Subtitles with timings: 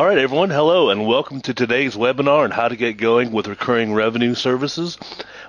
[0.00, 0.48] All right, everyone.
[0.48, 4.96] Hello, and welcome to today's webinar on how to get going with recurring revenue services.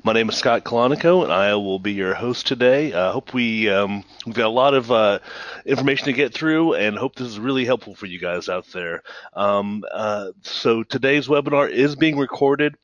[0.03, 2.91] My name is Scott Colonico, and I will be your host today.
[2.91, 5.19] I uh, hope we um, we've got a lot of uh,
[5.65, 9.03] information to get through, and hope this is really helpful for you guys out there.
[9.31, 12.75] Um, uh, so today's webinar is being recorded.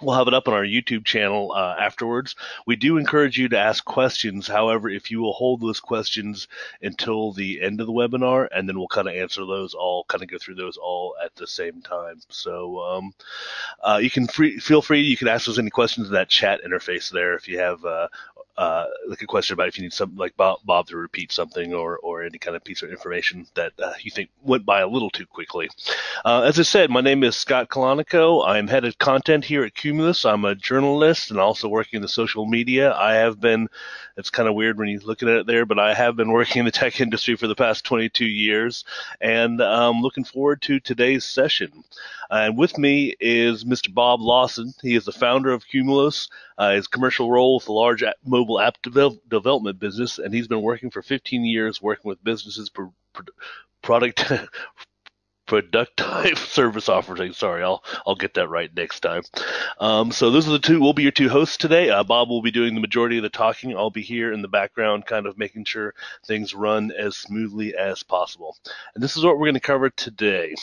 [0.00, 2.34] We'll have it up on our YouTube channel uh, afterwards.
[2.66, 4.48] We do encourage you to ask questions.
[4.48, 6.48] However, if you will hold those questions
[6.82, 10.22] until the end of the webinar, and then we'll kind of answer those all, kind
[10.22, 12.20] of go through those all at the same time.
[12.28, 13.14] So um,
[13.82, 15.02] uh, you can free, feel free.
[15.02, 18.08] You can ask us any questions in that chat interface there if you have uh,
[18.56, 21.74] uh, like a question about if you need something like Bob, Bob, to repeat something
[21.74, 24.88] or, or any kind of piece of information that uh, you think went by a
[24.88, 25.68] little too quickly.
[26.24, 28.46] Uh, as I said, my name is Scott Colonico.
[28.46, 30.24] I'm head of content here at Cumulus.
[30.24, 32.92] I'm a journalist and also working in the social media.
[32.94, 33.68] I have been,
[34.16, 36.60] it's kind of weird when you look at it there, but I have been working
[36.60, 38.84] in the tech industry for the past 22 years
[39.20, 41.84] and I'm looking forward to today's session.
[42.30, 43.92] And with me is Mr.
[43.92, 44.72] Bob Lawson.
[44.82, 46.28] He is the founder of Cumulus.
[46.56, 50.90] Uh, his commercial role with a large mobile app development business, and he's been working
[50.90, 53.24] for 15 years working with businesses for, for
[53.82, 54.32] product
[55.46, 57.32] productive service offering.
[57.32, 59.22] Sorry, I'll I'll get that right next time.
[59.78, 60.80] Um, so those are the two.
[60.80, 61.90] We'll be your two hosts today.
[61.90, 63.76] Uh, Bob will be doing the majority of the talking.
[63.76, 65.94] I'll be here in the background, kind of making sure
[66.26, 68.56] things run as smoothly as possible.
[68.94, 70.54] And this is what we're going to cover today.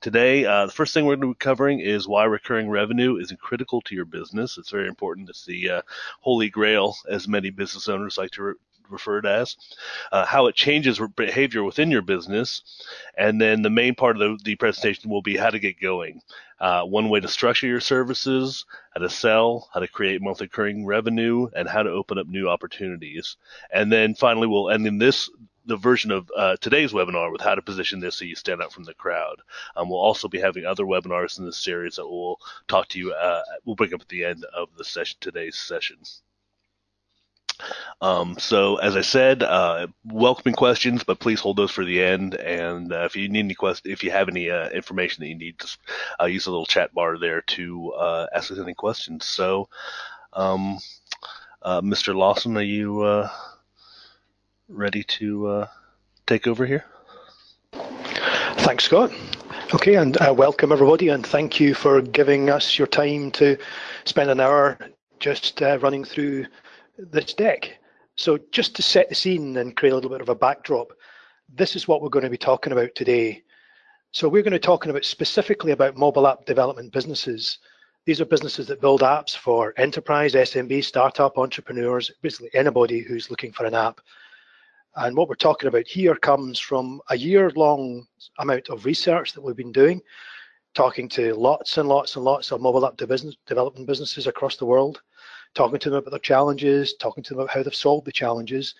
[0.00, 3.34] Today, uh, the first thing we're going to be covering is why recurring revenue is
[3.38, 4.56] critical to your business.
[4.56, 5.28] It's very important.
[5.28, 5.82] It's the uh,
[6.20, 8.54] holy grail, as many business owners like to re-
[8.88, 9.56] refer to as,
[10.10, 12.62] uh, how it changes behavior within your business,
[13.16, 16.22] and then the main part of the, the presentation will be how to get going.
[16.58, 18.64] Uh, one way to structure your services,
[18.94, 22.48] how to sell, how to create monthly recurring revenue, and how to open up new
[22.48, 23.36] opportunities.
[23.70, 25.30] And then finally, we'll end in this
[25.66, 28.72] the version of uh, today's webinar with how to position this so you stand out
[28.72, 29.36] from the crowd.
[29.76, 33.12] Um, we'll also be having other webinars in this series that we'll talk to you.
[33.12, 35.98] Uh, we'll bring up at the end of the session today's session.
[38.00, 42.34] Um, so as I said, uh, welcoming questions, but please hold those for the end.
[42.34, 45.36] And uh, if you need any questions, if you have any uh, information that you
[45.36, 45.78] need, just
[46.20, 49.26] uh, use the little chat bar there to uh, ask us any questions.
[49.26, 49.68] So,
[50.32, 50.78] um,
[51.62, 52.14] uh, Mr.
[52.14, 53.28] Lawson, are you
[54.70, 55.66] ready to uh,
[56.26, 56.84] take over here?
[57.72, 59.12] Thanks, Scott.
[59.74, 63.56] Okay, and uh, welcome everybody, and thank you for giving us your time to
[64.04, 64.78] spend an hour
[65.18, 66.46] just uh, running through
[66.98, 67.78] this deck.
[68.16, 70.92] So, just to set the scene and create a little bit of a backdrop,
[71.52, 73.42] this is what we're going to be talking about today.
[74.12, 77.58] So, we're going to be talking about specifically about mobile app development businesses.
[78.06, 83.52] These are businesses that build apps for enterprise, SMB, startup, entrepreneurs, basically anybody who's looking
[83.52, 84.00] for an app
[84.96, 88.06] and what we're talking about here comes from a year-long
[88.38, 90.00] amount of research that we've been doing,
[90.74, 94.66] talking to lots and lots and lots of mobile app business, development businesses across the
[94.66, 95.00] world,
[95.54, 98.74] talking to them about their challenges, talking to them about how they've solved the challenges.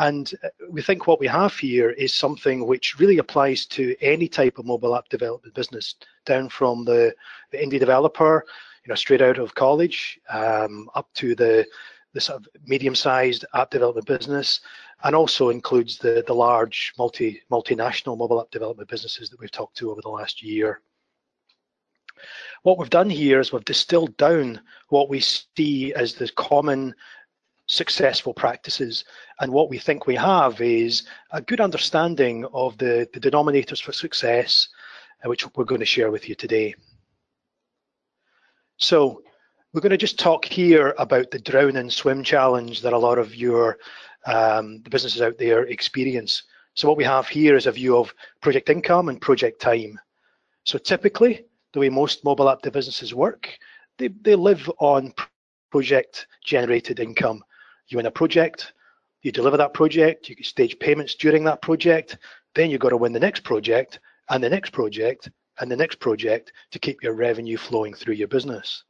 [0.00, 4.28] And uh, we think what we have here is something which really applies to any
[4.28, 7.14] type of mobile app development business, down from the,
[7.50, 8.44] the indie developer,
[8.84, 11.66] you know, straight out of college, um, up to the
[12.18, 14.60] the sort of medium-sized app development business,
[15.04, 19.76] and also includes the, the large multi, multinational mobile app development businesses that we've talked
[19.76, 20.80] to over the last year.
[22.64, 26.92] What we've done here is we've distilled down what we see as the common
[27.66, 29.04] successful practices.
[29.38, 33.92] And what we think we have is a good understanding of the, the denominators for
[33.92, 34.68] success,
[35.24, 36.74] uh, which we're going to share with you today.
[38.78, 39.22] So
[39.72, 43.18] we're going to just talk here about the drown and swim challenge that a lot
[43.18, 43.78] of your
[44.26, 46.44] um, the businesses out there experience.
[46.74, 49.98] So what we have here is a view of project income and project time.
[50.64, 53.58] So typically, the way most mobile app businesses work,
[53.98, 55.12] they, they live on
[55.70, 57.42] project generated income.
[57.88, 58.72] You win a project,
[59.22, 62.18] you deliver that project, you get stage payments during that project,
[62.54, 65.30] then you've got to win the next project and the next project
[65.60, 68.84] and the next project to keep your revenue flowing through your business.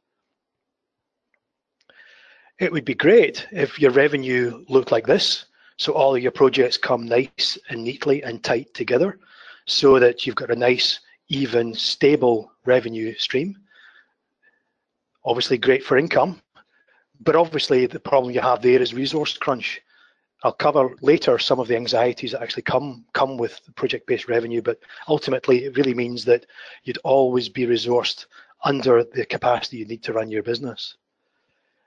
[2.59, 5.45] It would be great if your revenue looked like this.
[5.77, 9.17] So all of your projects come nice and neatly and tight together
[9.65, 13.55] so that you've got a nice, even, stable revenue stream.
[15.23, 16.41] Obviously great for income,
[17.21, 19.81] but obviously the problem you have there is resource crunch.
[20.43, 24.79] I'll cover later some of the anxieties that actually come come with project-based revenue, but
[25.07, 26.45] ultimately it really means that
[26.83, 28.25] you'd always be resourced
[28.65, 30.97] under the capacity you need to run your business.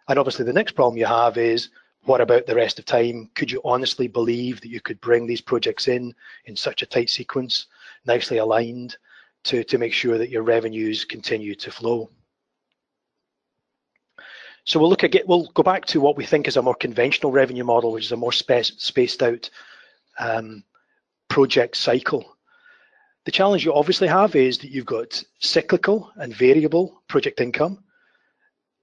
[0.09, 1.71] And obviously the next problem you have is
[2.05, 3.31] what about the rest of time?
[3.35, 6.15] Could you honestly believe that you could bring these projects in
[6.47, 7.67] in such a tight sequence,
[8.05, 8.97] nicely aligned?
[9.45, 12.11] to, to make sure that your revenues continue to flow.
[14.65, 17.33] So we'll look at we'll go back to what we think is a more conventional
[17.33, 19.51] revenue model, which is a more spaced out
[20.21, 20.63] um,
[21.29, 22.37] project cycle.
[23.25, 27.83] The challenge you obviously have is that you've got cyclical and variable project income,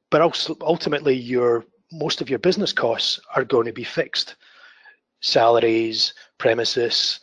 [0.10, 4.36] but also ultimately your most of your business costs are going to be fixed.
[5.22, 7.20] Salaries, premises,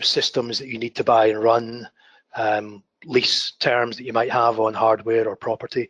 [0.00, 1.88] systems that you need to buy and run,
[2.36, 5.88] um, lease terms that you might have on hardware or property.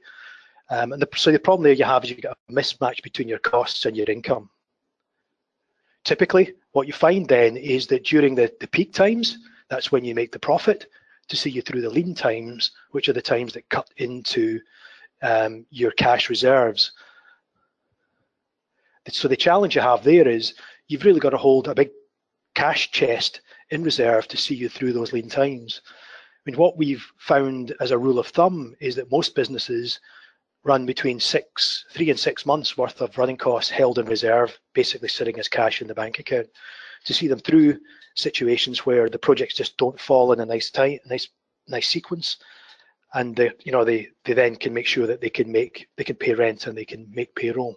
[0.71, 3.29] Um, and the, so the problem there you have is you get a mismatch between
[3.29, 4.49] your costs and your income.
[6.05, 9.39] Typically, what you find then is that during the, the peak times,
[9.69, 10.87] that's when you make the profit
[11.29, 14.61] to see you through the lean times, which are the times that cut into
[15.23, 16.93] um, your cash reserves.
[19.09, 20.55] So the challenge you have there is
[20.89, 21.91] you've really got to hold a big
[22.55, 23.41] cash chest
[23.71, 25.83] in reserve to see you through those lean times.
[25.87, 30.01] I mean, what we've found as a rule of thumb is that most businesses
[30.65, 35.09] run between six, three and six months worth of running costs held in reserve, basically
[35.09, 36.49] sitting as cash in the bank account,
[37.05, 37.79] to see them through
[38.15, 41.29] situations where the projects just don't fall in a nice tight, nice,
[41.69, 42.37] nice sequence,
[43.15, 46.05] and they, you know, they they then can make sure that they can make they
[46.05, 47.77] can pay rent and they can make payroll.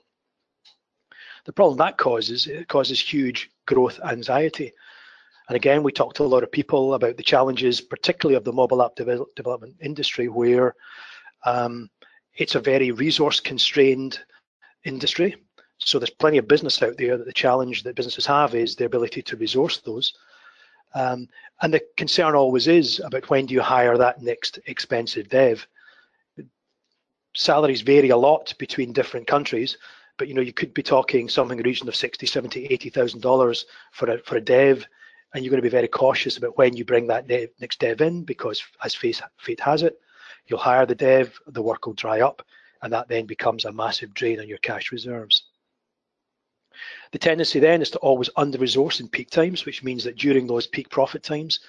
[1.45, 4.71] The problem that causes it causes huge growth anxiety.
[5.49, 8.53] And again, we talked to a lot of people about the challenges, particularly of the
[8.53, 10.73] mobile app development industry, where
[11.45, 11.89] um,
[12.35, 14.19] it's a very resource constrained
[14.85, 15.35] industry.
[15.79, 18.85] So there's plenty of business out there that the challenge that businesses have is the
[18.85, 20.13] ability to resource those.
[20.93, 21.27] Um,
[21.61, 25.67] and the concern always is about when do you hire that next expensive dev.
[27.35, 29.77] Salaries vary a lot between different countries,
[30.19, 33.21] but you know you could be talking something in the region of 60, 70, 80,000
[33.21, 34.85] dollars for a for a dev,
[35.33, 38.01] and you're going to be very cautious about when you bring that dev, next dev
[38.01, 39.97] in because as fate, fate has it,
[40.47, 42.45] You'll hire the dev, the work will dry up,
[42.81, 45.45] and that then becomes a massive drain on your cash reserves.
[47.13, 50.47] The tendency then is to always under resource in peak times, which means that during
[50.47, 51.59] those peak profit times,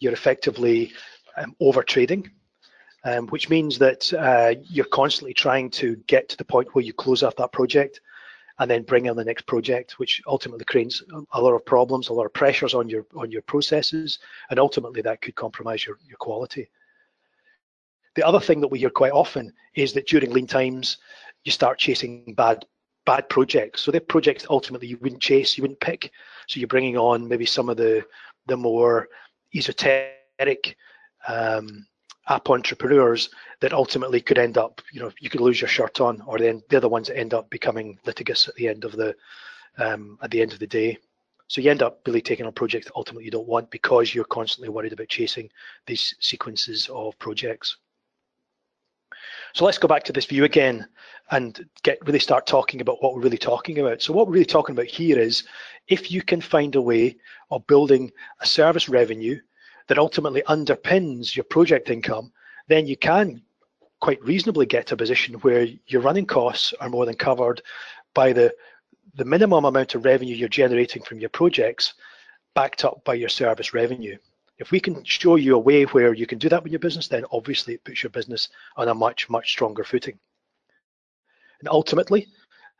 [0.00, 0.92] you're effectively
[1.36, 2.28] um, over trading,
[3.04, 6.92] um, which means that uh, you're constantly trying to get to the point where you
[6.92, 8.00] close off that project
[8.58, 11.00] and then bring in the next project, which ultimately creates
[11.30, 14.18] a lot of problems, a lot of pressures on your on your processes,
[14.50, 16.68] and ultimately that could compromise your, your quality.
[18.16, 20.98] The other thing that we hear quite often is that during lean times,
[21.44, 22.66] you start chasing bad
[23.04, 23.82] bad projects.
[23.82, 26.10] So they're projects ultimately you wouldn't chase, you wouldn't pick.
[26.46, 28.04] So you're bringing on maybe some of the
[28.46, 29.08] the more
[29.54, 30.76] esoteric
[31.28, 31.86] um,
[32.28, 36.20] app entrepreneurs that ultimately could end up, you know, you could lose your shirt on,
[36.26, 39.14] or then they're the ones that end up becoming litigious at the end of the
[39.78, 40.98] um, at the end of the day.
[41.48, 44.24] So you end up really taking on projects that ultimately you don't want because you're
[44.24, 45.50] constantly worried about chasing
[45.86, 47.76] these sequences of projects.
[49.52, 50.86] So let's go back to this view again
[51.32, 54.02] and get really start talking about what we're really talking about.
[54.02, 55.44] So what we're really talking about here is
[55.88, 57.16] if you can find a way
[57.50, 59.40] of building a service revenue
[59.88, 62.32] that ultimately underpins your project income,
[62.68, 63.42] then you can
[64.00, 67.62] quite reasonably get to a position where your running costs are more than covered
[68.14, 68.54] by the,
[69.14, 71.94] the minimum amount of revenue you're generating from your projects
[72.54, 74.18] backed up by your service revenue.
[74.58, 77.08] If we can show you a way where you can do that with your business,
[77.08, 80.18] then obviously it puts your business on a much, much stronger footing.
[81.62, 82.26] And ultimately,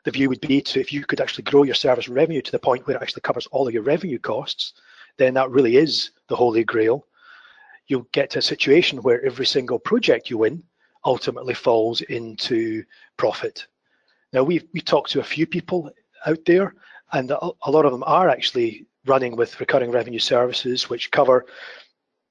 [0.03, 2.59] the view would be to if you could actually grow your service revenue to the
[2.59, 4.73] point where it actually covers all of your revenue costs,
[5.19, 7.07] then that really is the holy grail.
[7.87, 10.65] You'll get to a situation where every single project you win
[11.05, 12.83] ultimately falls into
[13.17, 13.69] profit.
[14.33, 15.89] Now we've we talked to a few people
[16.27, 16.75] out there,
[17.13, 21.47] and a, lot of them are actually running with recurring revenue services, which cover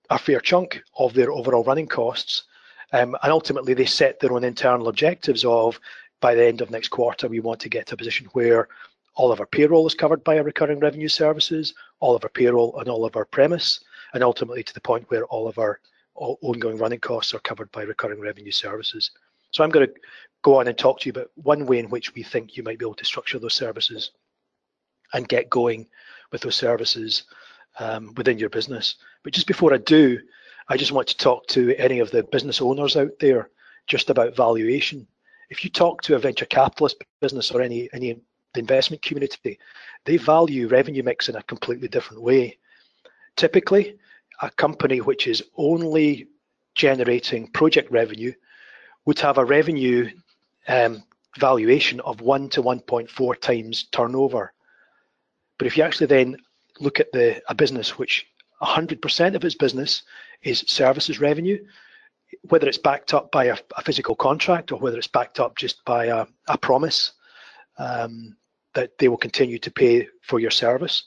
[0.10, 2.44] a fair chunk of their overall running costs.
[2.92, 5.80] Um, and ultimately, they set their own internal objectives of
[6.22, 8.70] by the end of next quarter, we want to get to a position where
[9.16, 12.80] all of our payroll is covered by our recurring revenue services, all of our payroll
[12.80, 13.82] and all of our premise,
[14.14, 15.80] and ultimately to the point where all of our
[16.16, 19.12] ongoing running costs are covered by recurring revenue services.
[19.52, 19.94] So I'm going to
[20.44, 22.80] go on and talk to you about one way in which we think you might
[22.80, 24.12] be able to structure those services
[25.14, 25.88] and get going
[26.32, 27.24] with those services
[27.80, 28.96] um, within your business.
[29.24, 30.20] But just before I do,
[30.70, 33.50] I just want to talk to any of the business owners out there
[33.88, 35.08] just about valuation.
[35.52, 38.22] If you talk to a venture capitalist business or any any
[38.56, 39.60] investment community,
[40.06, 42.58] they value revenue mix in a completely different way.
[43.36, 43.98] Typically,
[44.42, 46.28] a company which is only
[46.74, 48.34] generating project revenue
[49.06, 50.10] would have a revenue
[50.70, 51.04] um,
[51.38, 54.54] valuation of 1 to 1.4 times turnover.
[55.58, 56.38] But if you actually then
[56.80, 58.26] look at the a business which
[58.62, 60.04] 100% of its business
[60.44, 61.60] is services revenue,
[62.50, 65.84] whether it's backed up by a, a physical contract or whether it's backed up just
[65.86, 67.14] by a, a promise
[67.78, 68.36] um,
[68.74, 71.04] that they will continue to pay for your service.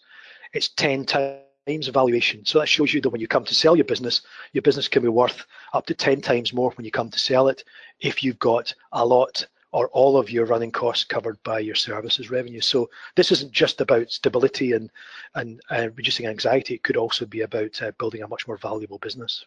[0.52, 2.44] It's 10 times valuation.
[2.44, 5.02] So that shows you that when you come to sell your business, your business can
[5.02, 7.64] be worth up to 10 times more when you come to sell it
[8.00, 12.30] if you've got a lot or all of your running costs covered by your services
[12.30, 12.60] revenue.
[12.60, 14.88] So this isn't just about stability and
[15.34, 16.74] and uh, reducing anxiety.
[16.74, 19.44] It could also be about uh, building a much more valuable business.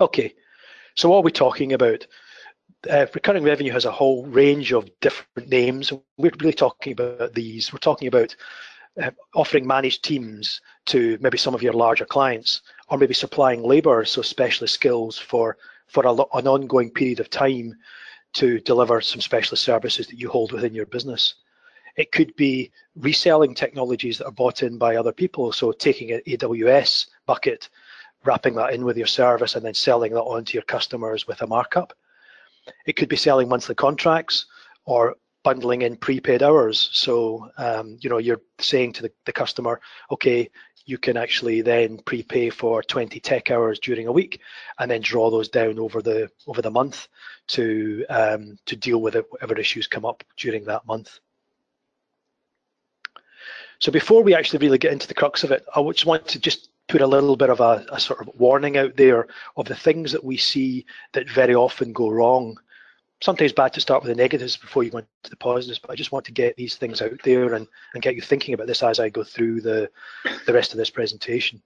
[0.00, 0.34] Okay,
[0.94, 2.06] so what are we talking about?
[2.90, 5.92] Uh, recurring revenue has a whole range of different names.
[6.16, 7.72] We're really talking about these.
[7.72, 8.34] We're talking about
[9.00, 14.04] uh, offering managed teams to maybe some of your larger clients, or maybe supplying labour,
[14.04, 17.74] so specialist skills for for a, an ongoing period of time
[18.34, 21.34] to deliver some specialist services that you hold within your business.
[21.96, 25.52] It could be reselling technologies that are bought in by other people.
[25.52, 27.68] So taking an AWS bucket,
[28.24, 31.42] wrapping that in with your service and then selling that on to your customers with
[31.42, 31.92] a markup.
[32.86, 34.46] It could be selling monthly contracts
[34.84, 36.90] or bundling in prepaid hours.
[36.92, 40.48] So, um, you know, you're saying to the, the customer, okay,
[40.84, 44.40] you can actually then prepay for 20 tech hours during a week
[44.78, 47.08] and then draw those down over the over the month
[47.48, 51.20] to um, to deal with it, whatever issues come up during that month.
[53.78, 56.38] So before we actually really get into the crux of it, I just want to
[56.38, 59.74] just put a little bit of a, a sort of warning out there of the
[59.74, 62.58] things that we see that very often go wrong
[63.22, 65.90] sometimes it's bad to start with the negatives before you go into the positives, but
[65.90, 68.66] I just want to get these things out there and, and get you thinking about
[68.66, 69.88] this as I go through the,
[70.46, 71.62] the rest of this presentation.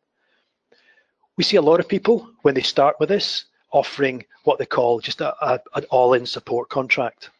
[1.36, 5.00] We see a lot of people when they start with this offering what they call
[5.00, 7.30] just a, a, an all-in support contract.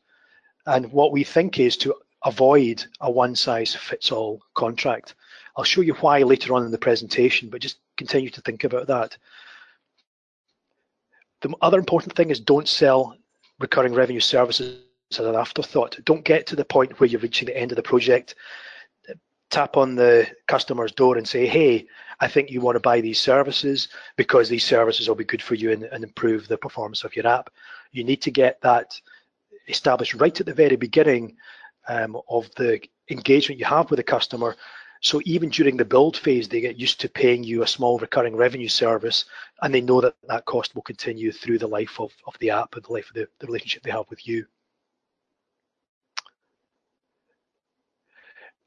[0.67, 5.15] And what we think is to avoid a one-size-fits-all contract.
[5.57, 8.87] I'll show you why later on in the presentation, but just continue to think about
[8.89, 9.17] that.
[11.41, 13.17] The other important thing is don't sell
[13.59, 14.81] recurring revenue services
[15.13, 15.99] as an afterthought.
[16.05, 18.35] Don't get to the point where you're reaching the end of the project,
[19.51, 21.87] tap on the customer's door and say, hey,
[22.21, 25.55] I think you want to buy these services because these services will be good for
[25.55, 27.51] you and, and improve the performance of your app.
[27.93, 29.01] You need to get that
[29.69, 31.37] established right at the very beginning
[31.89, 34.57] um, of the engagement you have with the customer
[35.01, 38.37] so even during the build phase, they get used to paying you a small recurring
[38.37, 39.25] revenue service,
[39.63, 42.75] and they know that that cost will continue through the life of, of the app
[42.75, 44.47] and the life of the, the relationship they have with you.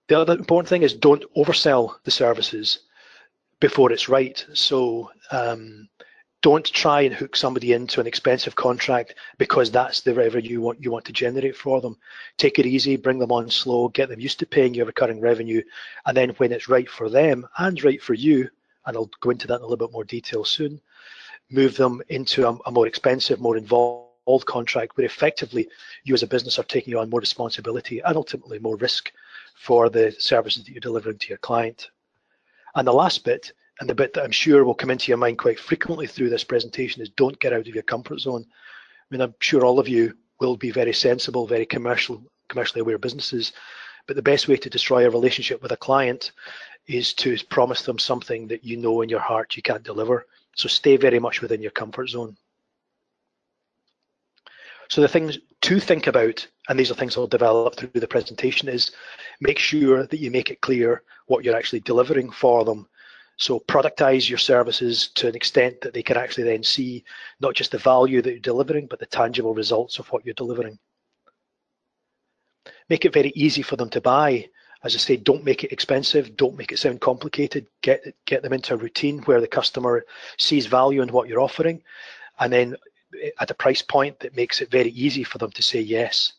[0.07, 2.79] The other important thing is don't oversell the services
[3.59, 4.43] before it's right.
[4.53, 5.87] So um,
[6.41, 10.81] don't try and hook somebody into an expensive contract because that's the revenue you want
[10.81, 11.97] you want to generate for them.
[12.37, 15.61] Take it easy, bring them on slow, get them used to paying your recurring revenue,
[16.05, 18.49] and then when it's right for them and right for you,
[18.85, 20.79] and I'll go into that in a little bit more detail soon,
[21.49, 25.67] move them into a, a more expensive, more involved contract where effectively
[26.03, 29.11] you as a business are taking on more responsibility and ultimately more risk
[29.55, 31.89] for the services that you're delivering to your client.
[32.75, 35.37] And the last bit and the bit that I'm sure will come into your mind
[35.37, 38.45] quite frequently through this presentation is don't get out of your comfort zone.
[38.49, 42.97] I mean, I'm sure all of you will be very sensible, very commercial, commercially aware
[42.97, 43.53] businesses,
[44.05, 46.31] but the best way to destroy a relationship with a client
[46.87, 50.25] is to promise them something that you know in your heart you can't deliver.
[50.55, 52.35] So stay very much within your comfort zone.
[54.89, 58.67] So the things to think about, and these are things I'll develop through the presentation,
[58.67, 58.91] is
[59.39, 62.87] make sure that you make it clear what you're actually delivering for them
[63.39, 67.05] so productize your services to an extent that they can actually then see
[67.39, 70.77] not just the value that you're delivering, but the tangible results of what you're delivering.
[72.89, 74.49] Make it very easy for them to buy.
[74.83, 76.35] As I say, don't make it expensive.
[76.35, 77.65] Don't make it sound complicated.
[77.81, 80.05] Get get them into a routine where the customer
[80.37, 81.81] sees value in what you're offering,
[82.39, 82.75] and then
[83.39, 86.33] at a price point that makes it very easy for them to say yes.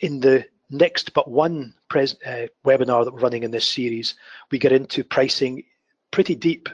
[0.00, 4.14] In the next but one uh, webinar that we're running in this series,
[4.50, 5.62] we get into pricing
[6.10, 6.68] pretty deep.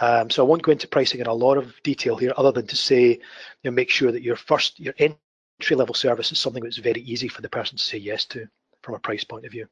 [0.00, 2.66] Um, so I won't go into pricing in a lot of detail here, other than
[2.66, 3.20] to say, you
[3.64, 7.28] know, make sure that your first, your entry level service is something that's very easy
[7.28, 8.46] for the person to say yes to
[8.82, 9.68] from a price point of view.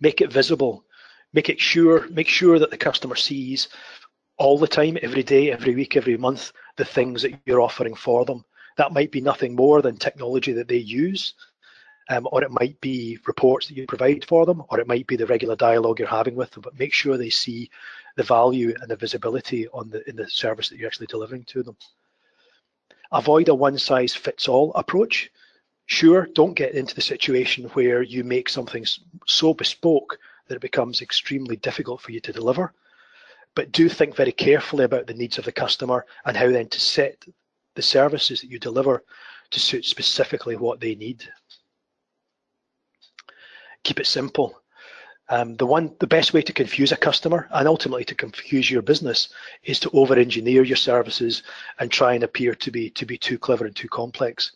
[0.00, 0.84] Make it visible.
[1.32, 3.68] Make it sure, make sure that the customer sees
[4.36, 8.24] all the time, every day, every week, every month, the things that you're offering for
[8.24, 8.44] them.
[8.76, 11.34] That might be nothing more than technology that they use
[12.08, 15.16] um, or it might be reports that you provide for them, or it might be
[15.16, 17.70] the regular dialogue you're having with them, but make sure they see
[18.16, 21.62] the value and the visibility on the in the service that you're actually delivering to
[21.62, 21.76] them.
[23.12, 25.30] Avoid a one-size-fits-all approach.
[25.86, 28.84] Sure, don't get into the situation where you make something
[29.26, 30.18] so bespoke
[30.48, 32.72] that it becomes extremely difficult for you to deliver.
[33.54, 36.80] but do think very carefully about the needs of the customer and how then to
[36.80, 37.24] set
[37.74, 39.02] the services that you deliver
[39.50, 41.28] to suit specifically what they need.
[43.84, 44.60] Keep it simple.
[45.30, 48.82] Um, the one, the best way to confuse a customer and ultimately to confuse your
[48.82, 49.30] business
[49.62, 51.42] is to over-engineer your services
[51.78, 54.52] and try and appear to be to be too clever and too complex.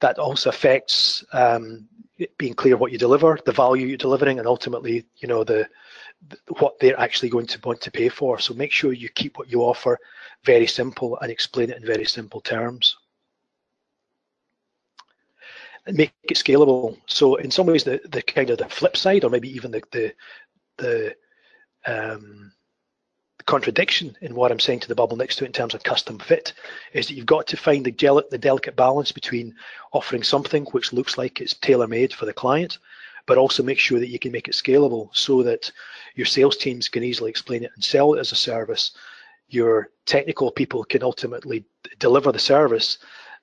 [0.00, 1.88] That also affects um,
[2.36, 5.68] being clear what you deliver, the value you're delivering, and ultimately, you know, the,
[6.28, 8.40] the what they're actually going to want to pay for.
[8.40, 9.98] So make sure you keep what you offer
[10.44, 12.96] very simple and explain it in very simple terms
[15.86, 16.98] and make it scalable.
[17.06, 19.82] So in some ways, the, the kind of the flip side, or maybe even the
[19.92, 20.14] the
[20.78, 21.14] the,
[21.86, 22.52] um,
[23.38, 25.82] the contradiction in what I'm saying to the bubble next to it in terms of
[25.82, 26.52] custom fit,
[26.92, 29.54] is that you've got to find the, gel- the delicate balance between
[29.92, 32.78] offering something which looks like it's tailor-made for the client,
[33.26, 35.72] but also make sure that you can make it scalable so that
[36.14, 38.92] your sales teams can easily explain it and sell it as a service.
[39.48, 41.64] Your technical people can ultimately
[41.98, 42.98] deliver the service.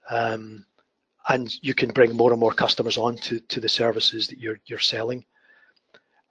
[0.09, 0.65] Um,
[1.29, 4.59] and you can bring more and more customers on to, to the services that you're,
[4.65, 5.25] you're selling.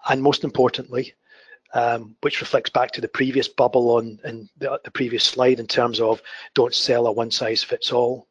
[0.08, 1.14] And most importantly,
[1.74, 5.66] um, which reflects back to the previous bubble on in the, the, previous slide in
[5.66, 6.20] terms of
[6.54, 8.28] don't sell a one size fits all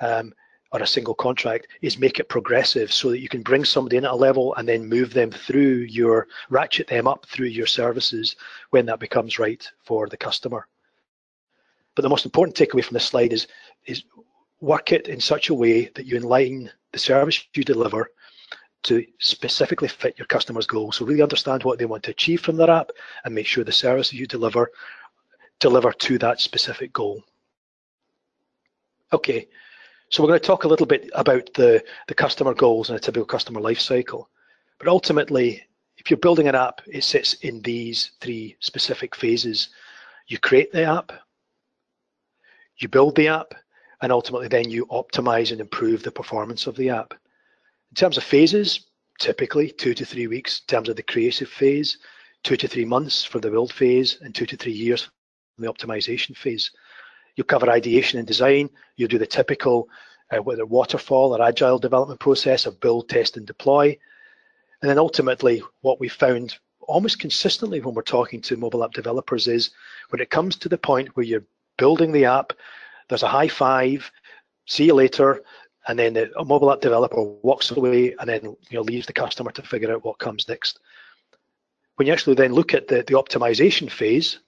[0.00, 0.32] um,
[0.72, 4.04] or a single contract, is make it progressive so that you can bring somebody in
[4.04, 8.36] at a level and then move them through your, ratchet them up through your services
[8.70, 10.66] when that becomes right for the customer.
[11.94, 13.46] But the most important takeaway from this slide is,
[13.86, 14.04] is
[14.60, 18.10] work it in such a way that you align the service you deliver
[18.84, 20.96] to specifically fit your customers' goals.
[20.96, 22.90] So really understand what they want to achieve from their app
[23.24, 24.70] and make sure the services you deliver
[25.60, 27.22] deliver to that specific goal.
[29.12, 29.48] Okay,
[30.08, 33.00] so we're going to talk a little bit about the, the customer goals and a
[33.00, 34.26] typical customer lifecycle.
[34.78, 39.70] But ultimately, if you're building an app, it sits in these three specific phases.
[40.28, 41.10] You create the app,
[42.76, 43.54] you build the app,
[44.02, 47.12] and ultimately then you optimize and improve the performance of the app.
[47.90, 48.86] In terms of phases,
[49.18, 51.98] typically two to three weeks in terms of the creative phase,
[52.44, 55.10] two to three months for the build phase, and two to three years for
[55.58, 56.70] the optimization phase.
[57.36, 58.70] You'll cover ideation and design.
[58.96, 59.88] You'll do the typical,
[60.30, 63.96] uh, whether waterfall or agile development process of build, test, and deploy.
[64.82, 69.46] And then ultimately, what we found almost consistently when we're talking to mobile app developers
[69.46, 69.70] is
[70.10, 71.44] when it comes to the point where you're
[71.76, 72.52] building the app,
[73.08, 74.10] there's a high five,
[74.66, 75.42] see you later,
[75.86, 79.50] and then the mobile app developer walks away and then you know leaves the customer
[79.52, 80.80] to figure out what comes next.
[81.96, 84.38] When you actually then look at the, the optimization phase,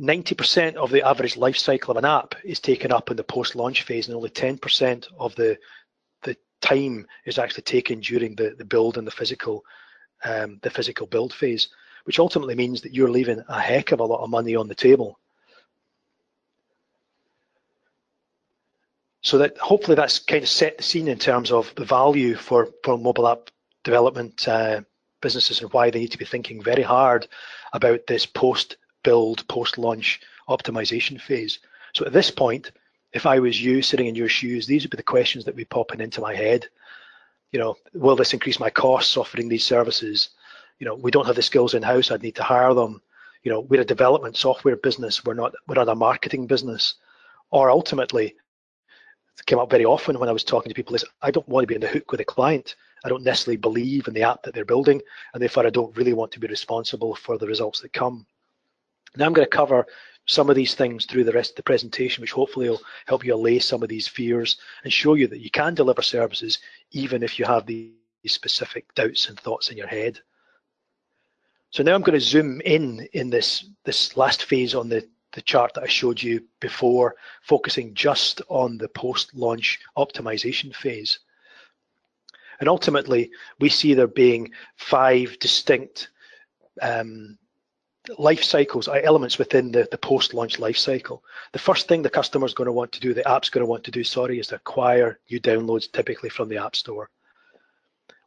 [0.00, 3.82] 90% of the average life cycle of an app is taken up in the post-launch
[3.82, 5.58] phase, and only 10% of the
[6.22, 9.64] the time is actually taken during the, the build and the physical
[10.24, 11.68] um, the physical build phase,
[12.04, 14.74] which ultimately means that you're leaving a heck of a lot of money on the
[14.74, 15.18] table
[19.26, 22.68] so that hopefully that's kind of set the scene in terms of the value for,
[22.84, 23.50] for mobile app
[23.82, 24.82] development uh,
[25.20, 27.26] businesses and why they need to be thinking very hard
[27.72, 31.58] about this post-build, post-launch optimization phase.
[31.92, 32.70] So at this point,
[33.12, 35.56] if I was you sitting in your shoes, these would be the questions that would
[35.56, 36.68] be popping into my head.
[37.50, 40.28] You know, will this increase my costs offering these services?
[40.78, 43.02] You know, we don't have the skills in-house, I'd need to hire them.
[43.42, 46.94] You know, we're a development software business, we're not, we're not a marketing business.
[47.50, 48.36] Or ultimately,
[49.44, 51.66] came up very often when I was talking to people is I don't want to
[51.66, 52.74] be in the hook with a client.
[53.04, 56.14] I don't necessarily believe in the app that they're building, and therefore I don't really
[56.14, 58.26] want to be responsible for the results that come.
[59.16, 59.86] Now I'm going to cover
[60.26, 63.34] some of these things through the rest of the presentation, which hopefully will help you
[63.34, 66.58] allay some of these fears and show you that you can deliver services
[66.90, 67.92] even if you have these
[68.26, 70.18] specific doubts and thoughts in your head.
[71.70, 75.42] So now I'm going to zoom in in this, this last phase on the the
[75.42, 81.18] chart that I showed you before, focusing just on the post-launch optimization phase.
[82.58, 86.08] And ultimately, we see there being five distinct
[86.80, 87.36] um,
[88.16, 91.22] life cycles, uh, elements within the, the post-launch life cycle.
[91.52, 93.70] The first thing the customer is going to want to do, the app's going to
[93.70, 97.10] want to do, sorry, is to acquire new downloads typically from the App Store.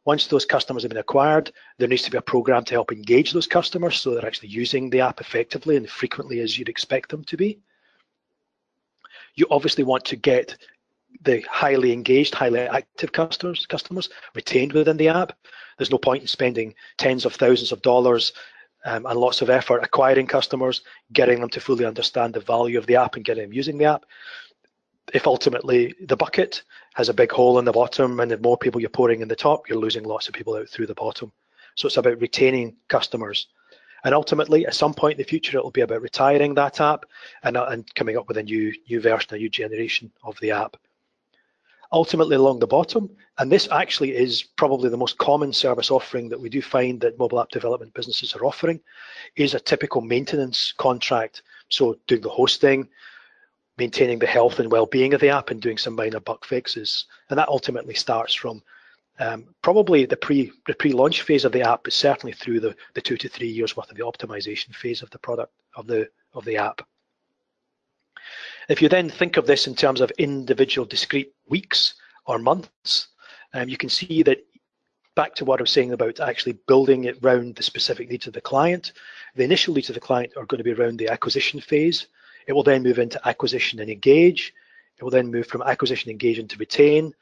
[0.06, 3.32] Once those customers have been acquired, there needs to be a program to help engage
[3.32, 7.22] those customers so they're actually using the app effectively and frequently as you'd expect them
[7.24, 7.58] to be.
[9.34, 10.56] You obviously want to get
[11.22, 15.36] the highly engaged, highly active customers customers retained within the app.
[15.76, 18.32] There's no point in spending tens of thousands of dollars
[18.86, 20.82] um, and lots of effort acquiring customers,
[21.12, 23.84] getting them to fully understand the value of the app and getting them using the
[23.84, 24.04] app
[25.14, 26.62] if ultimately the bucket
[26.94, 29.36] has a big hole in the bottom and the more people you're pouring in the
[29.36, 31.32] top, you're losing lots of people out through the bottom.
[31.74, 33.48] So it's about retaining customers.
[34.04, 37.04] And ultimately, at some point in the future, it will be about retiring that app
[37.42, 40.50] and, uh, and coming up with a new, new version, a new generation of the
[40.52, 40.76] app.
[41.92, 46.40] Ultimately, along the bottom, and this actually is probably the most common service offering that
[46.40, 48.80] we do find that mobile app development businesses are offering,
[49.36, 51.42] is a typical maintenance contract.
[51.68, 52.88] So doing the hosting,
[53.80, 57.06] maintaining the health and well-being of the app and doing some minor bug fixes.
[57.30, 58.62] And that ultimately starts from
[59.18, 63.00] um, probably the pre the pre-launch phase of the app, but certainly through the, the
[63.00, 66.44] two to three years worth of the optimization phase of the product of the of
[66.44, 66.82] the app.
[68.68, 71.94] If you then think of this in terms of individual discrete weeks
[72.26, 73.08] or months,
[73.54, 74.44] um, you can see that
[75.14, 78.32] back to what I was saying about actually building it around the specific needs of
[78.32, 78.92] the client.
[79.34, 82.06] The initial needs of the client are going to be around the acquisition phase.
[82.46, 84.52] It will then move into acquisition and engage.
[84.98, 87.14] It will then move from acquisition, engage into retain.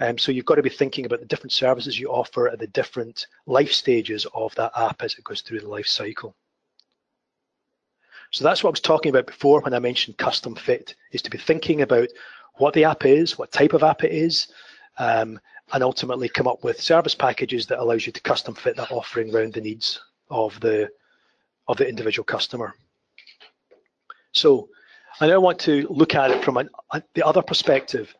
[0.00, 2.66] Um, so you've got to be thinking about the different services you offer at the
[2.68, 6.34] different life stages of that app as it goes through the life cycle.
[8.30, 11.30] So that's what I was talking about before when I mentioned custom fit, is to
[11.30, 12.08] be thinking about
[12.54, 14.48] what the app is, what type of app it is,
[14.98, 15.38] um,
[15.72, 19.34] and ultimately come up with service packages that allows you to custom fit that offering
[19.34, 20.88] around the needs of the
[21.68, 22.74] of the individual customer.
[24.32, 24.68] So
[25.20, 26.70] I now want to look at it from an,
[27.14, 28.14] the other perspective,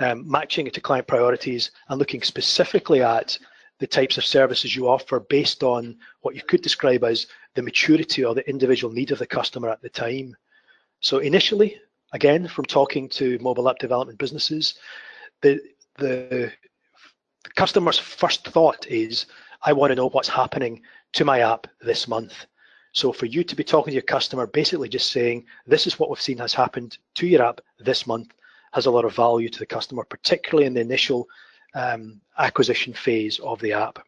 [0.00, 3.38] um, matching it to client priorities and looking specifically at
[3.78, 8.24] the types of services you offer based on what you could describe as the maturity
[8.24, 10.36] or the individual need of the customer at the time.
[11.00, 11.80] So initially,
[12.12, 14.74] again, from talking to mobile app development businesses,
[15.42, 15.60] the,
[15.98, 16.52] the,
[17.44, 19.26] the customer's first thought is,
[19.62, 20.82] I want to know what's happening
[21.14, 22.46] to my app this month.
[22.94, 26.08] So for you to be talking to your customer, basically just saying, this is what
[26.08, 28.32] we've seen has happened to your app this month,
[28.72, 31.28] has a lot of value to the customer, particularly in the initial
[31.74, 33.98] um, acquisition phase of the app.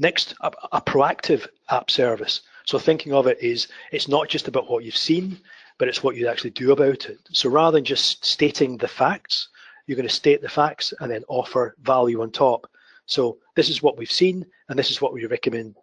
[0.00, 2.42] Next, a, a, proactive app service.
[2.64, 5.38] So thinking of it is, it's not just about what you've seen,
[5.78, 7.20] but it's what you actually do about it.
[7.30, 9.48] So rather than just stating the facts,
[9.86, 12.68] you're going to state the facts and then offer value on top.
[13.06, 15.76] So this is what we've seen, and this is what we recommend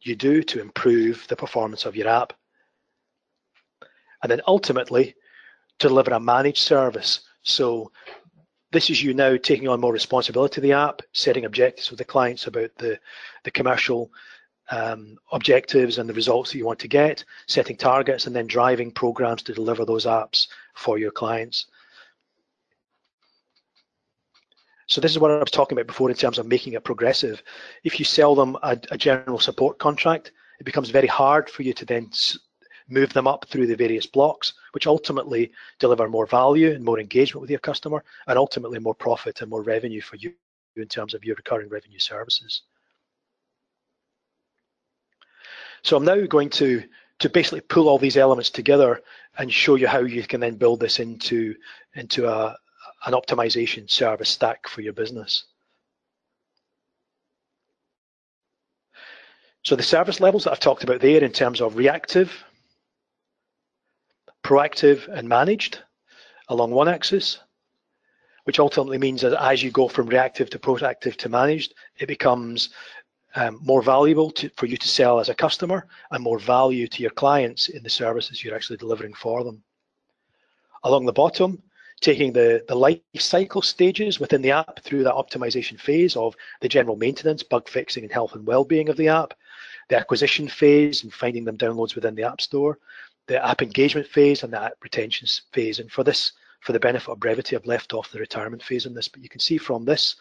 [0.00, 2.32] you do to improve the performance of your app.
[4.22, 5.14] And then ultimately,
[5.78, 7.20] to deliver a managed service.
[7.42, 7.92] So
[8.72, 12.04] this is you now taking on more responsibility of the app, setting objectives with the
[12.04, 12.98] clients about the,
[13.44, 14.10] the commercial
[14.70, 18.90] um, objectives and the results that you want to get, setting targets, and then driving
[18.90, 21.66] programs to deliver those apps for your clients.
[24.86, 27.42] So this is what I was talking about before in terms of making it progressive.
[27.84, 31.72] If you sell them a, a general support contract, it becomes very hard for you
[31.72, 32.10] to then
[32.88, 37.40] move them up through the various blocks, which ultimately deliver more value and more engagement
[37.40, 40.34] with your customer, and ultimately more profit and more revenue for you
[40.76, 42.62] in terms of your recurring revenue services.
[45.82, 46.82] So I'm now going to,
[47.20, 49.00] to basically pull all these elements together
[49.38, 51.54] and show you how you can then build this into,
[51.94, 52.56] into a,
[53.06, 55.44] an optimization service stack for your business.
[59.62, 62.44] So the service levels that I've talked about there in terms of reactive,
[64.42, 65.78] proactive and managed
[66.48, 67.38] along one axis,
[68.44, 72.68] which ultimately means that as you go from reactive to proactive to managed, it becomes
[73.36, 77.02] um, more valuable to, for you to sell as a customer and more value to
[77.02, 79.62] your clients in the services you're actually delivering for them.
[80.84, 81.62] Along the bottom,
[82.00, 86.68] taking the, the life cycle stages within the app through that optimization phase of the
[86.68, 89.34] general maintenance, bug fixing and health and well-being of the app,
[89.88, 92.78] the acquisition phase and finding them downloads within the app store,
[93.26, 95.78] the app engagement phase and the app retention phase.
[95.78, 98.94] And for this, for the benefit of brevity, I've left off the retirement phase in
[98.94, 100.16] this, but you can see from this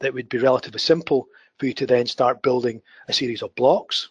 [0.00, 4.08] that would be relatively simple for you to then start building a series of blocks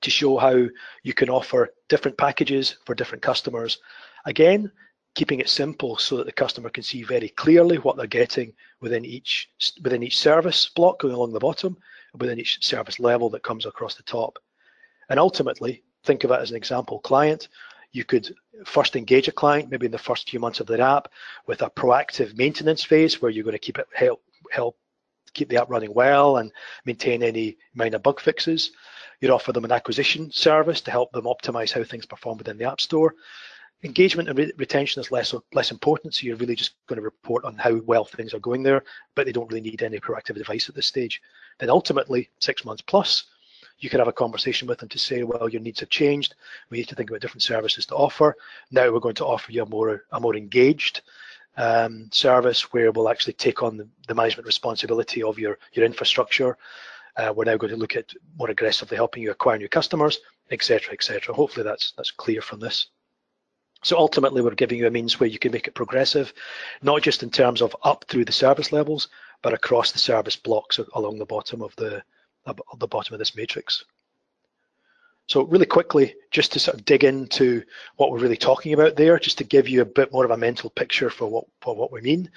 [0.00, 0.66] to show how
[1.02, 3.78] you can offer different packages for different customers.
[4.26, 4.70] Again,
[5.14, 9.04] keeping it simple so that the customer can see very clearly what they're getting within
[9.04, 9.48] each
[9.82, 11.76] within each service block going along the bottom,
[12.18, 14.38] within each service level that comes across the top.
[15.08, 17.48] And ultimately, think of it as an example client.
[17.92, 21.08] You could first engage a client, maybe in the first few months of their app,
[21.46, 24.76] with a proactive maintenance phase where you're going to keep it help help
[25.32, 26.52] keep the app running well and
[26.84, 28.72] maintain any minor bug fixes.
[29.20, 32.70] You'd offer them an acquisition service to help them optimize how things perform within the
[32.70, 33.14] App Store.
[33.84, 37.44] Engagement and re retention is less less important, so you're really just going to report
[37.44, 38.82] on how well things are going there,
[39.14, 41.20] but they don't really need any proactive advice at this stage.
[41.58, 43.24] Then ultimately, six months plus,
[43.80, 46.34] you could have a conversation with them to say, well, your needs have changed.
[46.70, 48.36] We need to think about different services to offer.
[48.70, 51.02] Now we're going to offer you a more a more engaged
[51.58, 56.56] um, service where we'll actually take on the, the, management responsibility of your your infrastructure
[57.16, 60.18] Uh, we're now going to look at more aggressively helping you acquire new customers,
[60.50, 61.34] etc., etc.
[61.34, 62.88] Hopefully that's that's clear from this.
[63.84, 66.32] So ultimately, we're giving you a means where you can make it progressive,
[66.82, 69.08] not just in terms of up through the service levels,
[69.42, 72.02] but across the service blocks along the bottom of the,
[72.78, 73.84] the bottom of this matrix.
[75.26, 77.62] So really quickly, just to sort of dig into
[77.96, 80.36] what we're really talking about there, just to give you a bit more of a
[80.36, 82.30] mental picture for what, for what we mean.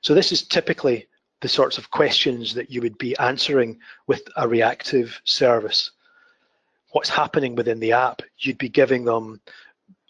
[0.00, 1.06] So this is typically
[1.40, 5.92] the sorts of questions that you would be answering with a reactive service.
[6.90, 8.22] What's happening within the app?
[8.38, 9.40] You'd be giving them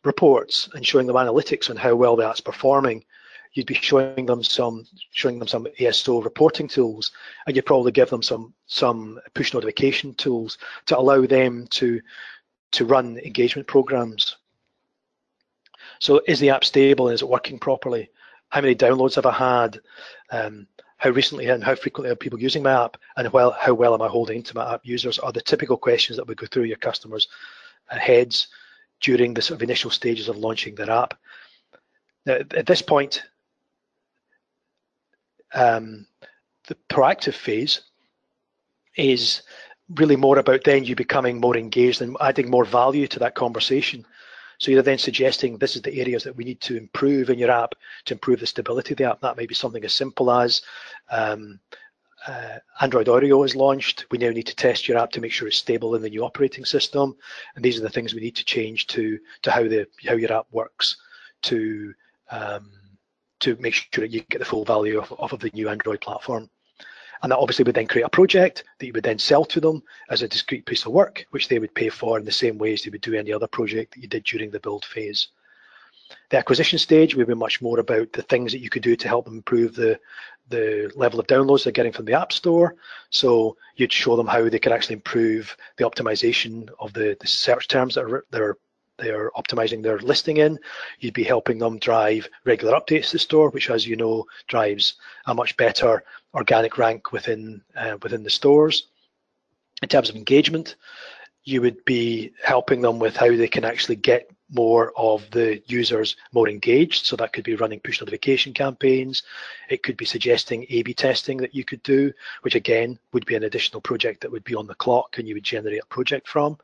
[0.05, 3.05] reports and showing them analytics on how well that's performing.
[3.53, 7.13] You'd be showing them some showing them some ASO reporting tools,
[7.47, 12.01] and you'd probably give them some some push notification tools to allow them to
[12.73, 14.37] to run engagement programs.
[15.99, 17.09] So is the app stable?
[17.09, 18.11] Is it working properly?
[18.51, 19.81] How many downloads have I had?
[20.31, 20.67] Um,
[20.99, 22.97] how recently and how frequently are people using my app?
[23.17, 25.19] And well, how well am I holding to my app users?
[25.19, 27.29] Are the typical questions that would go through your customers'
[27.89, 28.49] heads
[29.01, 31.15] during the sort of initial stages of launching their app.
[32.27, 33.23] Now, at this point,
[35.55, 36.07] um,
[36.67, 37.81] the proactive phase
[38.97, 39.43] is
[39.95, 44.05] really more about then you becoming more engaged and adding more value to that conversation.
[44.59, 47.51] So you're then suggesting this is the areas that we need to improve in your
[47.51, 47.75] app
[48.07, 49.21] to improve the stability of the app.
[49.21, 50.63] That may be something as simple as
[51.11, 51.61] um,
[52.27, 54.07] uh, Android Oreo is launched.
[54.11, 56.25] We now need to test your app to make sure it's stable in the new
[56.25, 57.17] operating system.
[57.55, 60.33] And these are the things we need to change to to how the how your
[60.33, 60.97] app works
[61.43, 61.95] to
[62.31, 62.71] um,
[63.41, 66.51] to make sure that you get the full value of, of the new Android platform.
[67.23, 69.83] And that obviously would then create a project that you would then sell to them
[70.09, 72.73] as a discrete piece of work, which they would pay for in the same way
[72.73, 75.29] as they would do any other project that you did during the build phase.
[76.31, 79.09] The acquisition stage would be much more about the things that you could do to
[79.09, 79.99] help improve the,
[80.49, 82.77] the level of downloads they're getting from the App Store.
[83.11, 87.69] So you'd show them how they could actually improve the optimization of the, the search
[87.69, 88.59] terms that are, that are
[88.99, 90.59] they're optimizing their listing in.
[90.99, 94.95] You'd be helping them drive regular updates to the store, which, as you know, drives
[95.27, 96.03] a much better
[96.35, 98.89] organic rank within uh, within the stores.
[99.83, 100.75] In terms of engagement,
[101.45, 106.17] you would be helping them with how they can actually get more of the users
[106.33, 107.07] more engaged.
[107.07, 109.23] So that could be running push notification campaigns.
[109.69, 113.45] It could be suggesting A-B testing that you could do, which again would be an
[113.45, 116.59] additional project that would be on the clock and you would generate a project from.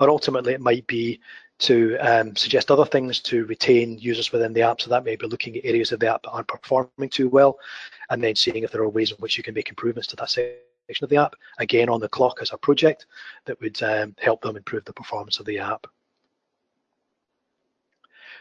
[0.00, 1.20] Or ultimately it might be
[1.60, 4.80] to um, suggest other things to retain users within the app.
[4.80, 7.58] So that may be looking at areas of the app that aren't performing too well
[8.10, 10.30] and then seeing if there are ways in which you can make improvements to that
[10.30, 13.06] section of the app, again on the clock as a project
[13.44, 15.86] that would um, help them improve the performance of the app.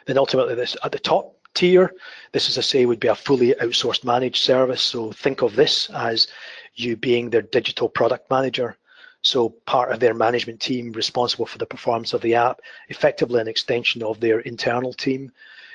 [0.05, 1.93] Then ultimately this at the top tier,
[2.31, 4.81] this as I say would be a fully outsourced managed service.
[4.81, 6.27] So think of this as
[6.75, 8.77] you being their digital product manager.
[9.21, 13.47] So part of their management team responsible for the performance of the app, effectively an
[13.47, 15.31] extension of their internal team,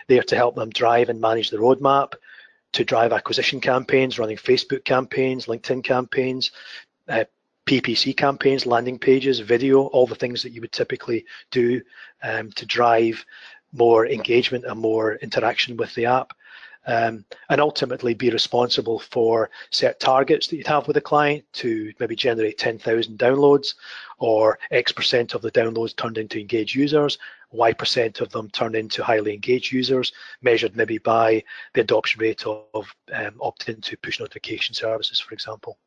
[0.06, 2.14] there to help them drive and manage the roadmap,
[2.72, 6.52] to drive acquisition campaigns, running Facebook campaigns, LinkedIn campaigns,
[7.08, 7.24] uh,
[7.66, 11.80] PPC campaigns, landing pages, video, all the things that you would typically do
[12.22, 13.24] um, to drive
[13.72, 16.32] more engagement and more interaction with the app.
[16.84, 21.92] Um, and ultimately be responsible for set targets that you'd have with a client to
[22.00, 23.74] maybe generate 10,000 downloads
[24.18, 27.18] or X percent of the downloads turned into engaged users,
[27.52, 32.44] Y percent of them turned into highly engaged users, measured maybe by the adoption rate
[32.46, 35.78] of, um, opt-in to push notification services, for example.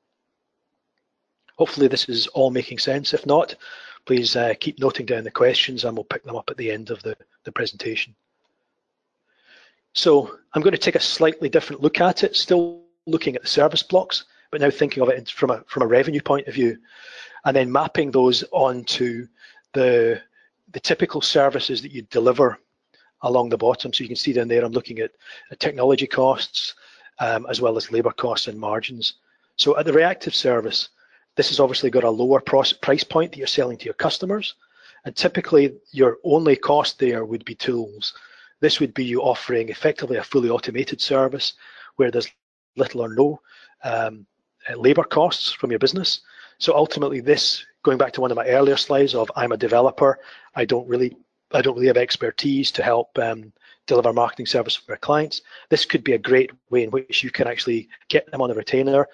[1.58, 3.14] Hopefully this is all making sense.
[3.14, 3.56] If not,
[4.06, 6.90] please uh, keep noting down the questions and we'll pick them up at the end
[6.92, 8.16] of the, the presentation.
[9.94, 13.48] So I'm going to take a slightly different look at it, still looking at the
[13.48, 16.78] service blocks, but now thinking of it from a, from a revenue point of view,
[17.46, 19.28] and then mapping those onto
[19.74, 20.22] the,
[20.72, 22.60] the typical services that you deliver
[23.22, 23.94] along the bottom.
[23.94, 25.12] So you can see down there, I'm looking at,
[25.52, 26.76] at technology costs,
[27.20, 29.16] um, as well as labor costs and margins.
[29.56, 30.90] So at the reactive service,
[31.36, 34.56] this has obviously got a lower price point that you're selling to your customers.
[35.06, 38.14] And typically your only cost there would be tools.
[38.60, 41.54] This would be you offering effectively a fully automated service
[41.98, 42.30] where there's
[42.76, 43.42] little or no
[43.84, 44.26] um,
[44.70, 46.22] uh, labor costs from your business.
[46.58, 50.20] So ultimately this, going back to one of my earlier slides of I'm a developer,
[50.56, 51.16] I don't really,
[51.52, 53.54] I don't really have expertise to help um,
[53.88, 55.42] deliver marketing service for our clients.
[55.70, 58.56] This could be a great way in which you can actually get them on a
[58.56, 59.08] retainer,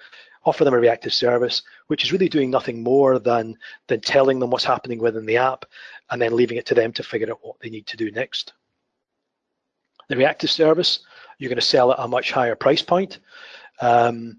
[0.44, 4.50] offer them a reactive service, which is really doing nothing more than, than telling them
[4.50, 5.64] what's happening within the app
[6.10, 8.52] and then leaving it to them to figure out what they need to do next.
[10.08, 11.00] The reactive service,
[11.38, 13.20] you're going to sell at a much higher price point.
[13.80, 14.38] Um,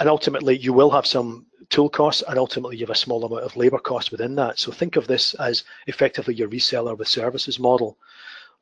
[0.00, 3.44] and ultimately, you will have some tool costs, and ultimately you have a small amount
[3.44, 4.58] of labor costs within that.
[4.58, 7.98] So think of this as effectively your reseller with services model,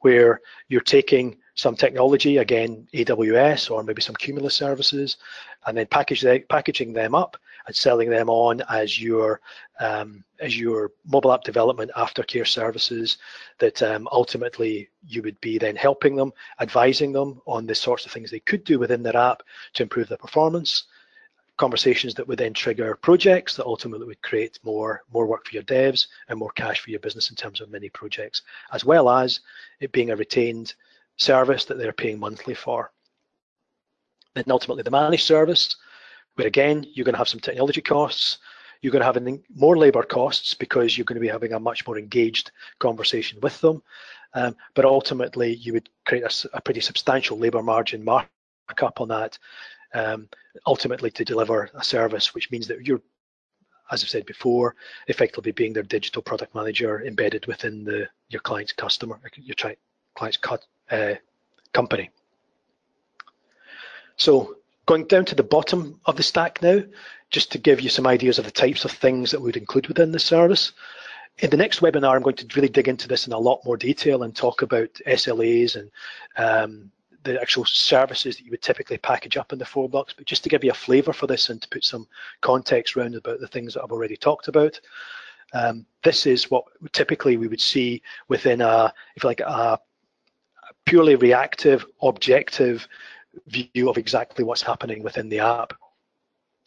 [0.01, 5.19] where you're taking some technology, again, AWS or maybe some Kumulos services,
[5.67, 7.37] and then package they, packaging them up
[7.67, 9.41] and selling them on as your
[9.79, 13.19] um, as your mobile app development aftercare services
[13.59, 18.13] that um, ultimately you would be then helping them, advising them on the sorts of
[18.13, 19.43] things they could do within their app
[19.75, 20.85] to improve their performance,
[21.61, 25.63] conversations that would then trigger projects that ultimately would create more, more work for your
[25.65, 28.41] devs and more cash for your business in terms of many projects,
[28.73, 29.41] as well as
[29.79, 30.73] it being a retained
[31.19, 32.91] service that they're paying monthly for.
[34.35, 35.77] Then ultimately the managed service,
[36.37, 38.39] where again, you're going to have some technology costs,
[38.81, 41.87] you're going to have more labor costs because you're going to be having a much
[41.87, 43.83] more engaged conversation with them.
[44.33, 49.39] Um, but ultimately, you would create a, a pretty substantial labor margin markup on that
[49.95, 50.29] um,
[50.67, 53.01] ultimately to deliver a service, which means that you're,
[53.91, 54.77] as I've said before,
[55.09, 59.57] effectively being their digital product manager embedded within the your client's customer, your
[60.15, 60.39] client's
[60.91, 61.15] uh,
[61.73, 62.11] company.
[64.17, 66.83] So going down to the bottom of the stack now,
[67.31, 69.87] just to give you some ideas of the types of things that we would include
[69.87, 70.73] within the service.
[71.39, 73.77] In the next webinar, I'm going to really dig into this in a lot more
[73.77, 75.91] detail and talk about SLAs and
[76.37, 76.91] um,
[77.23, 80.43] the actual services that you would typically package up in the four blocks, but just
[80.43, 82.07] to give you a flavour for this and to put some
[82.41, 84.81] context around about the things that I've already talked about.
[85.53, 89.79] Um, this is what typically we would see within a, if like a
[90.87, 92.87] purely reactive, objective
[93.47, 95.73] view of exactly what's happening within the app.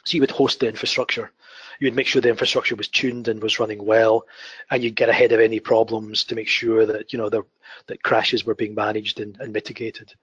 [0.06, 1.32] So you would host the infrastructure.
[1.80, 4.26] You would make sure the infrastructure was tuned and was running well,
[4.70, 7.44] and you'd get ahead of any problems to make sure that you know the,
[7.88, 10.14] that crashes were being managed and, and mitigated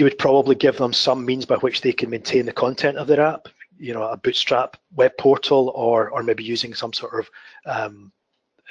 [0.00, 3.06] you would probably give them some means by which they can maintain the content of
[3.06, 7.30] their app, you know, a Bootstrap web portal or, or maybe using some sort of
[7.66, 8.10] um,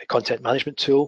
[0.07, 1.07] content management tool.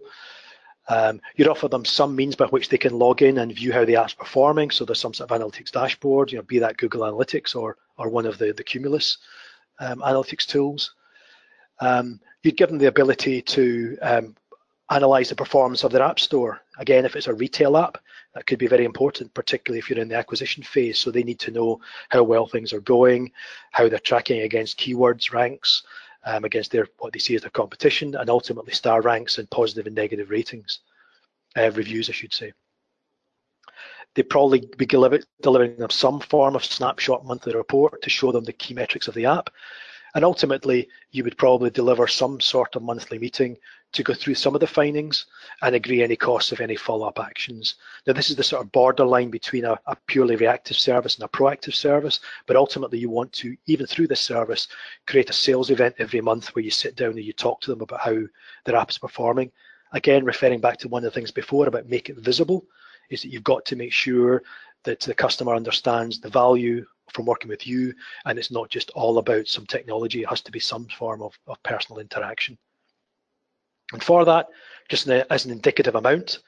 [0.89, 3.84] Um, you'd offer them some means by which they can log in and view how
[3.84, 4.69] the app's performing.
[4.69, 8.10] So there's some sort of analytics dashboard, you know, be that Google Analytics or or
[8.10, 9.17] one of the the Kumulos
[9.79, 10.93] um, analytics tools.
[11.79, 14.36] Um, you'd give them the ability to um,
[14.91, 16.62] analyze the performance of their app store.
[16.77, 17.97] Again, if it's a retail app,
[18.33, 20.97] that could be very important, particularly if you're in the acquisition phase.
[20.99, 23.31] So they need to know how well things are going,
[23.71, 25.83] how they're tracking against keywords, ranks,
[26.25, 29.87] um, against their what they see as their competition, and ultimately star ranks and positive
[29.87, 30.79] and negative ratings,
[31.57, 32.53] uh, reviews, I should say.
[34.13, 38.53] They'd probably be delivering them some form of snapshot monthly report to show them the
[38.53, 39.49] key metrics of the app.
[40.13, 43.58] And ultimately, you would probably deliver some sort of monthly meeting
[43.93, 45.26] to go through some of the findings
[45.62, 47.76] and agree any costs of any follow-up actions.
[48.08, 51.28] Now, this is the sort of borderline between a, a, purely reactive service and a
[51.28, 54.67] proactive service, but ultimately you want to, even through this service,
[55.08, 57.82] create a sales event every month where you sit down and you talk to them
[57.82, 58.17] about how
[58.65, 59.52] their app is performing.
[59.91, 62.65] Again, referring back to one of the things before about make it visible,
[63.10, 64.41] is that you've got to make sure
[64.83, 67.93] that the customer understands the value from working with you
[68.25, 71.37] and it's not just all about some technology, it has to be some form of,
[71.47, 72.57] of personal interaction.
[73.93, 74.47] And for that,
[74.89, 76.39] just as an indicative amount,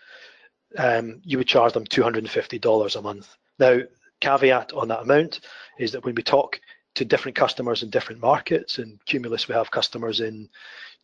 [0.77, 3.35] um, you would charge them $250 a month.
[3.59, 3.79] Now,
[4.21, 5.41] caveat on that amount
[5.77, 6.59] is that when we talk
[6.95, 10.49] to different customers in different markets, and Kumulos, we have customers in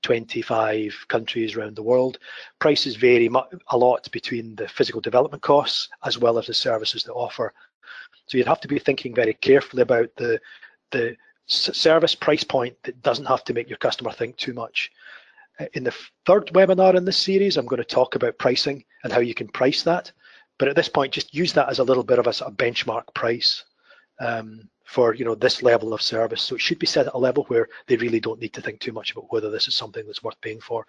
[0.02, 2.20] 25 countries around the world,
[2.60, 3.30] prices vary
[3.70, 7.54] a lot between the physical development costs as well as the services they offer.
[8.28, 10.40] So you'd have to be thinking very carefully about the,
[10.92, 14.92] the service price point that doesn't have to make your customer think too much.
[15.60, 19.12] Uh, in the third webinar in this series, I'm going to talk about pricing and
[19.12, 20.12] how you can price that.
[20.58, 22.58] But at this point, just use that as a little bit of a, sort of
[22.58, 23.64] benchmark price
[24.20, 26.42] um, for you know this level of service.
[26.42, 28.80] So it should be set at a level where they really don't need to think
[28.80, 30.86] too much about whether this is something that's worth paying for,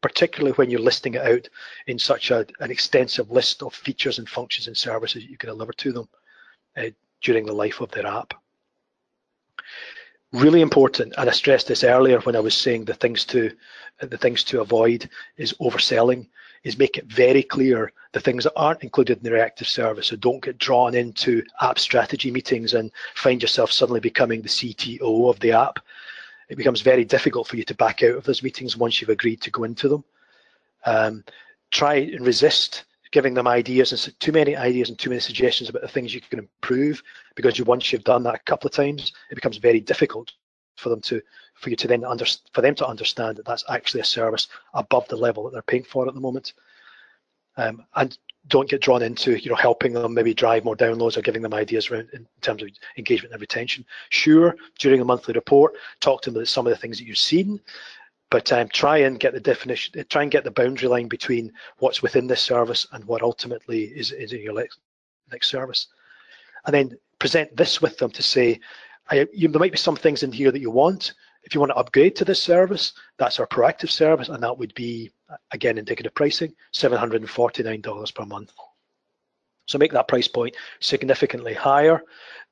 [0.00, 1.48] particularly when you're listing it out
[1.86, 5.72] in such a, an extensive list of features and functions and services you can deliver
[5.72, 6.08] to them
[6.76, 6.90] uh,
[7.22, 8.34] during the life of their app.
[10.32, 13.52] Really important and i stressed this earlier when i was saying the things to
[14.00, 16.26] the things to avoid is overselling
[16.64, 20.08] is make it very clear the things that aren't included in the reactive service.
[20.08, 25.30] So don't get drawn into app strategy meetings and find yourself suddenly becoming the cto
[25.30, 25.78] of the app.
[26.48, 29.40] It becomes very difficult for you to back out of those meetings once you've agreed
[29.42, 30.04] to go into them.
[30.86, 31.24] Um,
[31.70, 35.82] try and resist giving them ideas and too many ideas and too many suggestions about
[35.82, 37.00] the things you can improve
[37.36, 40.32] because you once you've done that a couple of times it becomes very difficult
[40.76, 41.20] for them to
[41.54, 45.06] for you to then under, for them to understand that that's actually a service above
[45.08, 46.52] the level that they're paying for at the moment
[47.56, 48.18] Um, and
[48.48, 51.54] don't get drawn into you know helping them maybe drive more downloads or giving them
[51.54, 52.68] ideas around in terms of
[52.98, 53.86] engagement and retention.
[54.10, 57.16] Sure, during a monthly report, talk to them about some of the things that you've
[57.16, 57.60] seen,
[58.30, 62.02] but um, try and get the definition, try and get the boundary line between what's
[62.02, 64.78] within this service and what ultimately is, is in your next,
[65.30, 65.86] next service.
[66.66, 68.60] And then present this with them to say,
[69.10, 71.14] I, you, there might be some things in here that you want.
[71.42, 74.74] If you want to upgrade to this service, that's our proactive service, and that would
[74.74, 75.10] be,
[75.50, 78.52] again, indicative pricing, $749 per month.
[79.66, 82.02] So make that price point significantly higher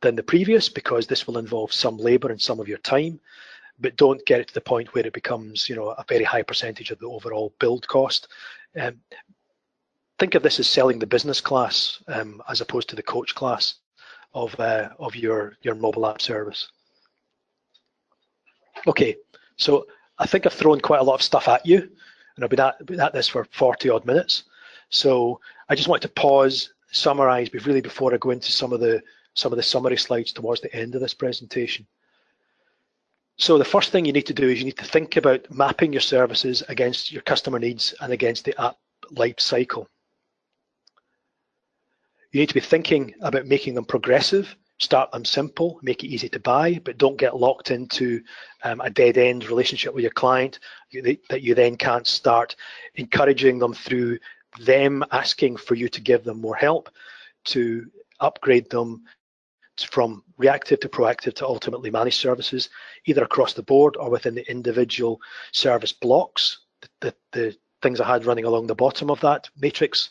[0.01, 3.21] than the previous because this will involve some labor and some of your time,
[3.79, 6.43] but don't get it to the point where it becomes, you know, a very high
[6.43, 8.29] percentage of the overall build cost.
[8.79, 9.01] Um,
[10.19, 13.75] think of this as selling the business class um, as opposed to the coach class
[14.35, 16.69] of uh, of your your mobile app service.
[18.87, 19.17] Okay,
[19.57, 19.87] so
[20.19, 21.89] I think I've thrown quite a lot of stuff at you,
[22.37, 24.45] and I've been at, been at this for 40 odd minutes.
[24.91, 28.81] So I just want to pause, summarize but really before I go into some of
[28.81, 29.03] the
[29.35, 31.87] some of the summary slides towards the end of this presentation.
[33.39, 35.93] So the first thing you need to do is you need to think about mapping
[35.93, 38.77] your services against your customer needs and against the app
[39.11, 39.89] life cycle.
[42.33, 46.29] You need to be thinking about making them progressive, start them simple, make it easy
[46.31, 48.23] to buy, but don't get locked into
[48.65, 50.59] um, a dead end relationship with your client
[50.93, 52.57] that you then can't start
[52.95, 54.19] encouraging them through
[54.61, 56.91] them asking for you to give them more help
[57.45, 57.87] to
[58.21, 59.03] upgrade them
[59.81, 62.69] from reactive to proactive to ultimately managed services,
[63.07, 65.21] either across the board or within the individual
[65.53, 70.11] service blocks, the, the, the things I had running along the bottom of that matrix.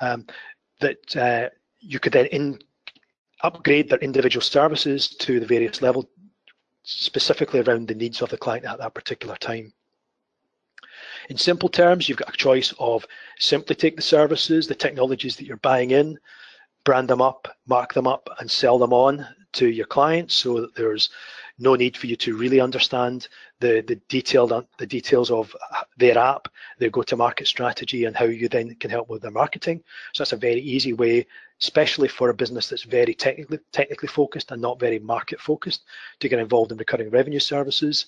[0.00, 0.26] Um,
[0.80, 1.48] that uh,
[1.80, 2.58] you could then in,
[3.42, 6.08] upgrade their individual services to the various level,
[6.82, 9.72] specifically around the needs of the client at that particular time.
[11.28, 13.06] In simple terms, you've got a choice of
[13.38, 16.18] simply take the services, the technologies that you're buying in,
[16.84, 20.74] brand them up, mark them up, and sell them on to your clients so that
[20.74, 21.10] there's
[21.60, 23.28] no need for you to really understand
[23.60, 25.54] the, the detailed the details of
[25.98, 26.48] their app,
[26.78, 29.82] their go-to-market strategy, and how you then can help with their marketing.
[30.12, 31.26] So that's a very easy way,
[31.60, 35.84] especially for a business that's very technically technically focused and not very market focused,
[36.20, 38.06] to get involved in recurring revenue services.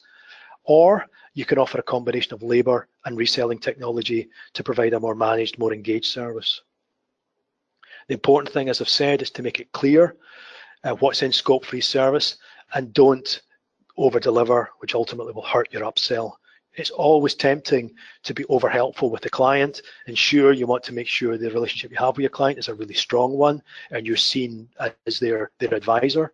[0.64, 5.14] Or you can offer a combination of labor and reselling technology to provide a more
[5.14, 6.62] managed, more engaged service.
[8.09, 10.16] The important thing, as I've said, is to make it clear
[10.84, 12.36] uh, what's in scope for each service
[12.75, 13.43] and don't
[13.97, 16.33] over deliver, which ultimately will hurt your upsell.
[16.75, 19.83] It's always tempting to be over helpful with the client.
[20.07, 22.68] And sure, you want to make sure the relationship you have with your client is
[22.68, 24.68] a really strong one and you're seen
[25.07, 26.33] as their, their advisor.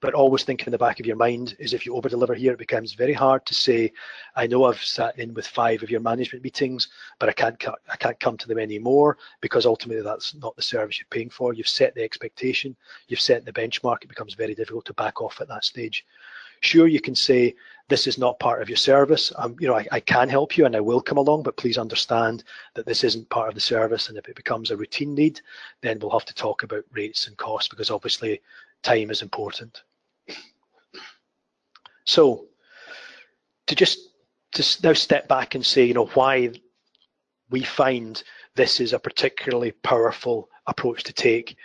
[0.00, 2.52] But always think in the back of your mind is if you over deliver here,
[2.52, 3.92] it becomes very hard to say,
[4.34, 6.88] I know I've sat in with five of your management meetings,
[7.18, 10.98] but I can't I can't come to them anymore because ultimately that's not the service
[10.98, 11.54] you're paying for.
[11.54, 12.76] You've set the expectation,
[13.08, 14.02] you've set the benchmark.
[14.02, 16.04] It becomes very difficult to back off at that stage.
[16.60, 17.54] Sure, you can say
[17.88, 19.32] this is not part of your service.
[19.36, 21.78] Um, you know, I, I can help you and I will come along, but please
[21.78, 22.42] understand
[22.74, 24.08] that this isn't part of the service.
[24.08, 25.40] And if it becomes a routine need,
[25.82, 28.40] then we'll have to talk about rates and costs because obviously
[28.82, 29.82] time is important.
[32.04, 32.46] So
[33.66, 33.98] to just
[34.52, 36.52] to now step back and say, you know, why
[37.50, 38.22] we find
[38.54, 41.56] this is a particularly powerful approach to take.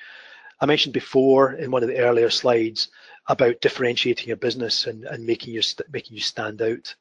[0.59, 2.89] I mentioned before in one of the earlier slides
[3.31, 6.93] about differentiating your business and, and making you making you stand out.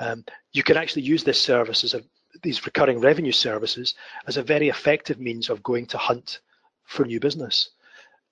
[0.00, 2.02] Um, you can actually use this service as a
[2.42, 3.94] these recurring revenue services
[4.26, 6.40] as a very effective means of going to hunt
[6.84, 7.70] for new business.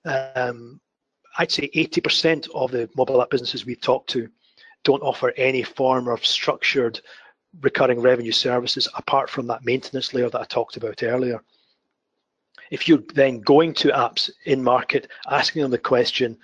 [0.03, 0.81] Um,
[1.37, 4.27] I'd say 80% of the mobile app businesses we've talked to
[4.83, 6.99] don't offer any form of structured
[7.61, 11.43] recurring revenue services apart from that maintenance layer that I talked about earlier.
[12.71, 16.37] If you're then going to apps in market, asking them the question,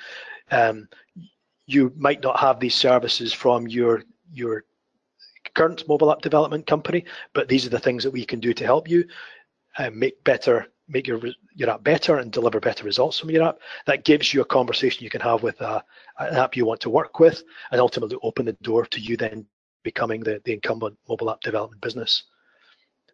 [0.51, 0.87] um,
[1.65, 4.63] you might not have these services from your your
[5.55, 8.65] current mobile app development company, but these are the things that we can do to
[8.65, 9.05] help you
[9.77, 11.19] uh, make better make your
[11.53, 13.59] your app better and deliver better results from your app.
[13.85, 15.83] That gives you a conversation you can have with a,
[16.19, 19.45] an app you want to work with, and ultimately open the door to you then
[19.83, 22.23] becoming the, the incumbent mobile app development business.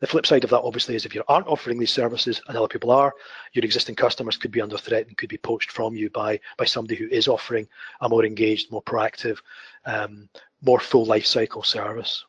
[0.03, 2.67] The flip side of that obviously is if you aren't offering these services and other
[2.67, 3.13] people are,
[3.53, 6.65] your existing customers could be under threat and could be poached from you by by
[6.65, 7.69] somebody who is offering
[8.01, 9.37] a more engaged, more proactive,
[9.85, 10.27] um,
[10.61, 12.25] more full life cycle service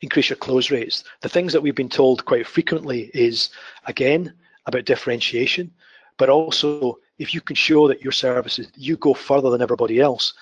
[0.00, 1.04] increase your close rates.
[1.20, 3.50] The things that we've been told quite frequently is,
[3.86, 4.32] again,
[4.64, 5.70] about differentiation,
[6.16, 10.32] but also if you can show that your services, you go further than everybody else,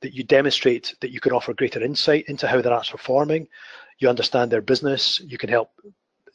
[0.00, 3.48] that you demonstrate that you can offer greater insight into how their apps are performing,
[3.98, 5.70] you understand their business, you can help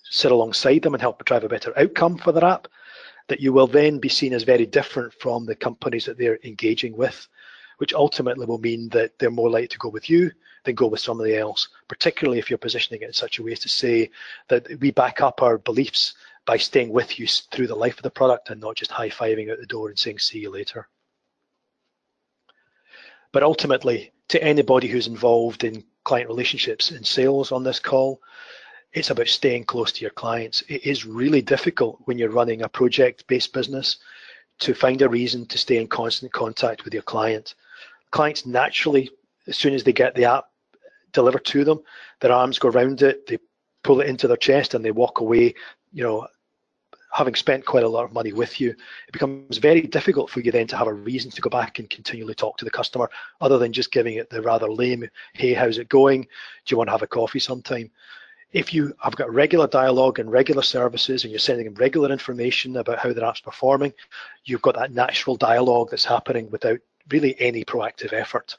[0.03, 2.68] sit alongside them and help drive a better outcome for their app,
[3.28, 6.95] that you will then be seen as very different from the companies that they're engaging
[6.95, 7.28] with,
[7.78, 10.30] which ultimately will mean that they're more likely to go with you
[10.66, 13.59] than go with somebody else, particularly if you're positioning it in such a way as
[13.59, 14.09] to say
[14.49, 16.14] that we back up our beliefs
[16.45, 19.59] by staying with you through the life of the product and not just high-fiving out
[19.59, 20.88] the door and saying, see you later.
[23.32, 28.22] But ultimately, to anybody who's involved in client relationships and sales on this call,
[28.93, 30.64] it's about staying close to your clients.
[30.68, 33.97] It is really difficult when you're running a project-based business
[34.60, 37.56] to find a reason to stay in constant contact with your client.
[38.12, 39.10] Clients naturally,
[39.47, 40.45] as soon as they get the app
[41.12, 41.82] delivered to them,
[42.22, 43.39] their arms go around it, they
[43.84, 45.56] pull it into their chest and they walk away,
[45.91, 46.28] you know,
[47.14, 48.72] having spent quite a lot of money with you.
[48.72, 51.89] It becomes very difficult for you then to have a reason to go back and
[51.89, 53.09] continually talk to the customer
[53.39, 56.24] other than just giving it the rather lame, hey, how's it going?
[56.24, 56.28] Do
[56.74, 57.91] you want to have a coffee sometime?
[58.53, 62.78] if you have got regular dialogue and regular services and you're sending them regular information
[62.78, 63.91] about how their app's performing,
[64.45, 66.78] you've got that natural dialogue that's happening without
[67.09, 68.55] really any proactive effort.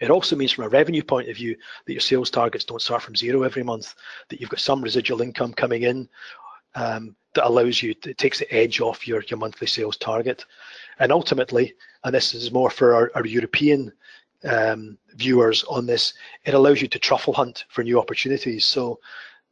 [0.00, 3.02] It also means from a revenue point of view that your sales targets don't start
[3.02, 3.94] from zero every month,
[4.28, 6.08] that you've got some residual income coming in
[6.74, 10.44] um, that allows you, it takes the edge off your, your monthly sales target.
[10.98, 13.92] And ultimately, and this is more for our, our European
[14.44, 16.14] um, viewers on this,
[16.44, 18.64] it allows you to truffle hunt for new opportunities.
[18.64, 18.98] So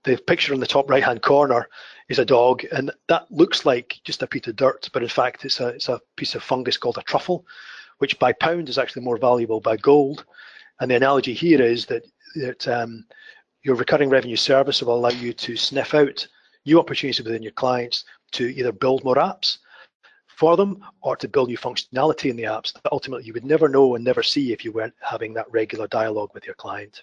[0.05, 1.69] the picture in the top right hand corner
[2.09, 5.45] is a dog and that looks like just a piece of dirt, but in fact
[5.45, 7.45] it's a, it's a piece of fungus called a truffle,
[7.99, 10.25] which by pound is actually more valuable by gold.
[10.81, 12.07] And the analogy here is that,
[12.37, 13.05] that um,
[13.63, 16.27] your recurring revenue service will allow you to sniff out
[16.65, 19.59] new opportunities within your clients to either build more apps
[20.27, 23.69] for them or to build new functionality in the apps that ultimately you would never
[23.69, 27.03] know and never see if you weren't having that regular dialogue with your client.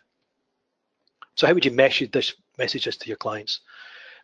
[1.36, 3.60] So how would you message this messages to your clients?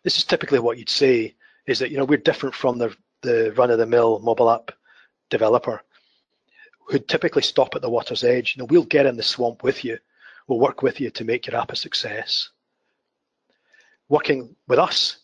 [0.02, 1.34] This is typically what you'd say
[1.66, 4.72] is that you know we're different from the the run-of-the-mill mobile app
[5.30, 5.80] developer
[6.88, 8.54] who typically stop at the water's edge.
[8.54, 9.98] You know, we'll get in the swamp with you.
[10.46, 12.50] We'll work with you to make your app a success.
[14.08, 15.18] Working with us,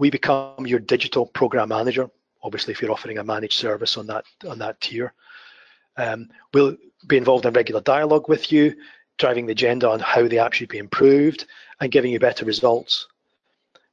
[0.00, 2.10] we become your digital program manager
[2.42, 5.12] obviously if you're offering a managed service on that on that tier.
[5.96, 6.76] Um, we'll
[7.06, 8.74] be involved in regular dialogue with you,
[9.18, 11.46] driving the agenda on how the app should be improved
[11.80, 13.06] and giving you better results.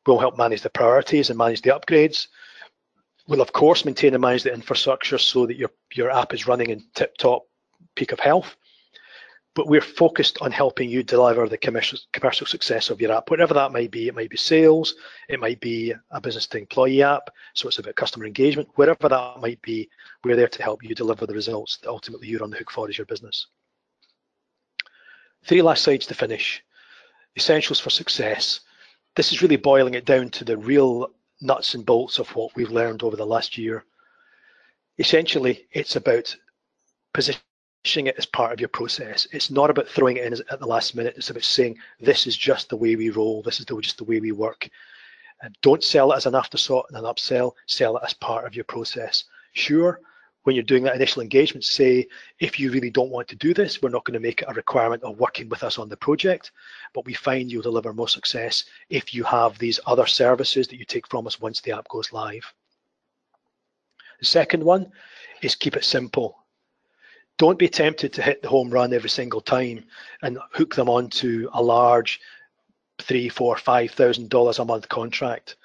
[0.05, 2.27] We'll help manage the priorities and manage the upgrades.
[3.27, 6.69] We'll of course maintain and manage the infrastructure so that your, your app is running
[6.69, 7.45] in tip-top
[7.95, 8.55] peak of health
[9.57, 13.55] but we're focused on helping you deliver the commercial, commercial success of your app, whatever
[13.55, 14.07] that might be.
[14.07, 14.93] It might be sales,
[15.29, 19.41] it might be a business to employee app, so it's about customer engagement, whatever that
[19.41, 19.89] might be,
[20.23, 22.87] we're there to help you deliver the results that ultimately you're on the hook for
[22.87, 23.47] as your business.
[25.43, 26.63] Three last slides to finish.
[27.35, 28.59] Essentials for success.
[29.15, 31.07] This is really boiling it down to the real
[31.41, 33.85] nuts and bolts of what we've learned over the last year.
[34.99, 36.35] Essentially, it's about
[37.11, 37.41] position
[37.95, 39.27] it as part of your process.
[39.31, 41.15] It's not about throwing it in at the last minute.
[41.17, 43.41] It's about saying, this is just the way we roll.
[43.41, 44.69] This is just the way we work.
[45.41, 47.53] And don't sell it as an afterthought and an upsell.
[47.65, 49.23] Sell it as part of your process.
[49.53, 50.01] Sure,
[50.43, 52.07] when you're doing that initial engagement, say,
[52.39, 54.53] if you really don't want to do this, we're not going to make it a
[54.53, 56.51] requirement of working with us on the project,
[56.93, 60.85] but we find you'll deliver more success if you have these other services that you
[60.85, 62.53] take from us once the app goes live.
[64.19, 64.91] The second one
[65.41, 66.37] is keep it simple
[67.37, 69.83] don't be tempted to hit the home run every single time
[70.21, 72.19] and hook them onto a large
[72.99, 75.55] three, four, five thousand dollars a month contract.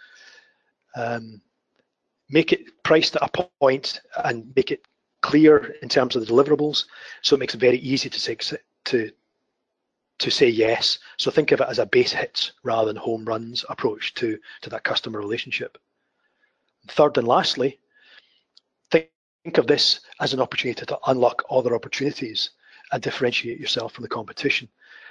[0.95, 1.41] Um,
[2.29, 4.85] make it priced at a point and make it
[5.23, 6.85] clear in terms of the deliverables,
[7.23, 8.37] so it makes it very easy to say,
[8.85, 9.11] to
[10.19, 10.99] to say yes.
[11.17, 14.71] So think of it as a base hits rather than home runs approach to to
[14.71, 15.79] that customer relationship.
[16.89, 17.79] Third and lastly,
[19.45, 22.51] think of this as an opportunity to unlock other opportunities
[22.93, 24.69] and differentiate yourself from the competition.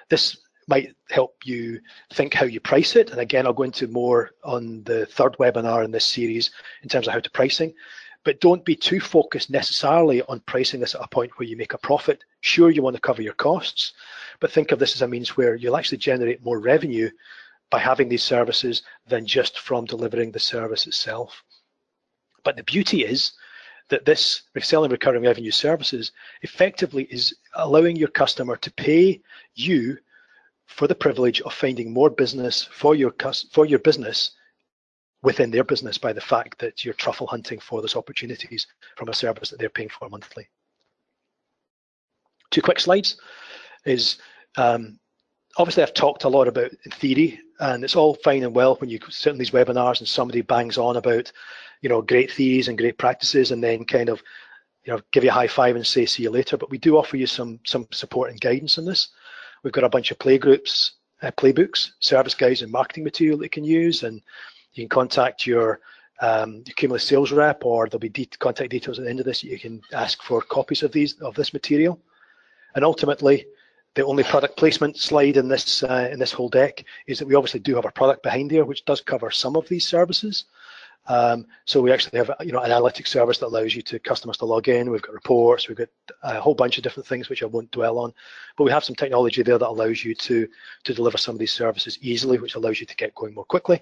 [0.10, 1.82] This might help you
[2.14, 3.10] think how you price it.
[3.10, 6.52] And again, I'll go into more on the third webinar in this series
[6.84, 7.74] in terms of how to pricing.
[8.24, 11.74] But don't be too focused necessarily on pricing this at a point where you make
[11.74, 12.24] a profit.
[12.42, 13.94] Sure, you want to cover your costs,
[14.40, 17.10] but think of this as a means where you'll actually generate more revenue
[17.72, 21.44] by having these services than just from delivering the service itself.
[22.44, 23.32] But the beauty is
[23.92, 26.12] that this selling recurring revenue services
[26.42, 29.22] effectively is allowing your customer to pay
[29.54, 29.98] you
[30.66, 33.14] for the privilege of finding more business for your
[33.52, 34.32] for your business
[35.22, 38.66] within their business by the fact that you're truffle hunting for those opportunities
[38.96, 40.48] from a service that they're paying for monthly.
[42.50, 43.18] Two quick slides
[43.86, 44.18] is
[44.58, 45.00] um,
[45.58, 49.00] obviously, I've talked a lot about theory, and it's all fine and well when you
[49.10, 51.32] sit in these webinars and somebody bangs on about,
[51.82, 54.22] you know, great theories and great practices, and then kind of,
[54.86, 56.58] you know, give you a high five and say see you later.
[56.58, 59.10] But we do offer you some some support and guidance in this.
[59.64, 63.46] We've got a bunch of play groups, uh, playbooks, service guides, and marketing material that
[63.46, 64.22] you can use, and
[64.74, 65.80] you can contact your
[66.22, 69.44] um, Kumulos sales rep, or there'll be de contact details at the end of this.
[69.44, 72.00] You can ask for copies of these of this material,
[72.76, 73.46] and ultimately,
[73.96, 77.36] the only product placement slide in this uh, in this whole deck is that we
[77.36, 80.46] obviously do have a product behind here, which does cover some of these services.
[81.08, 84.38] Um, so we actually have you know an analytics service that allows you to customers
[84.38, 84.90] to log in.
[84.90, 85.90] We've got reports, we've got
[86.24, 88.14] a whole bunch of different things which I won't dwell on,
[88.56, 90.48] but we have some technology there that allows you to
[90.84, 93.82] to deliver some of these services easily, which allows you to get going more quickly.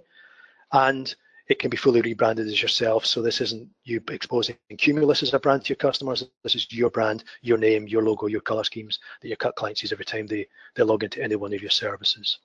[0.72, 1.14] And
[1.50, 3.06] it can be fully rebranded as yourself.
[3.06, 6.24] So this isn't you exposing Kumulos as a brand to your customers.
[6.44, 9.92] This is your brand, your name, your logo, your color schemes that your client sees
[9.92, 12.38] every time they, they log into any one of your services.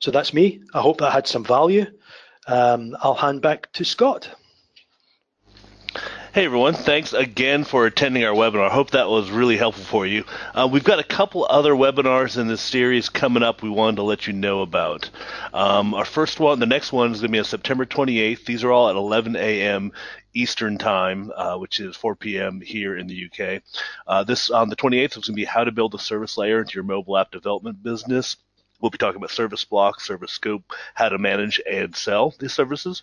[0.00, 0.62] So that's me.
[0.74, 1.86] I hope that had some value.
[2.46, 4.30] Um, I'll hand back to Scott.
[6.36, 8.68] Hey everyone, thanks again for attending our webinar.
[8.68, 10.24] I hope that was really helpful for you.
[10.54, 14.02] Uh, we've got a couple other webinars in this series coming up we wanted to
[14.02, 15.08] let you know about.
[15.54, 18.44] Um, our first one, the next one is going to be on September 28th.
[18.44, 19.92] These are all at 11 a.m.
[20.34, 22.60] Eastern Time, uh, which is 4 p.m.
[22.60, 23.62] here in the UK.
[24.06, 26.60] Uh, this on the 28th is going to be how to build a service layer
[26.60, 28.36] into your mobile app development business.
[28.80, 33.02] We'll be talking about service block, service scope, how to manage and sell these services.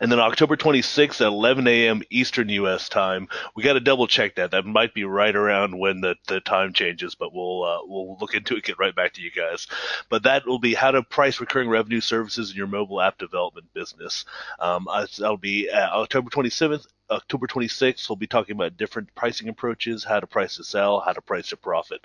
[0.00, 2.02] And then October 26th at 11 a.m.
[2.10, 2.88] Eastern U.S.
[2.88, 3.28] time.
[3.54, 4.50] We got to double check that.
[4.50, 8.34] That might be right around when the, the time changes, but we'll uh, we'll look
[8.34, 8.64] into it.
[8.64, 9.68] Get right back to you guys.
[10.08, 13.72] But that will be how to price recurring revenue services in your mobile app development
[13.72, 14.24] business.
[14.58, 20.04] Um, that'll be uh, October 27th October 26th, we'll be talking about different pricing approaches,
[20.04, 22.00] how to price to sell, how to price to profit.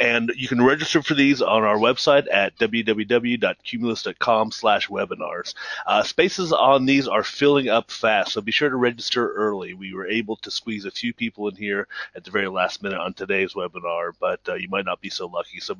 [0.00, 5.54] And you can register for these on our website at www.kumulos.com slash webinars.
[5.86, 9.74] Uh, spaces on these are filling up fast, so be sure to register early.
[9.74, 12.98] We were able to squeeze a few people in here at the very last minute
[12.98, 15.60] on today's webinar, but uh, you might not be so lucky.
[15.60, 15.76] So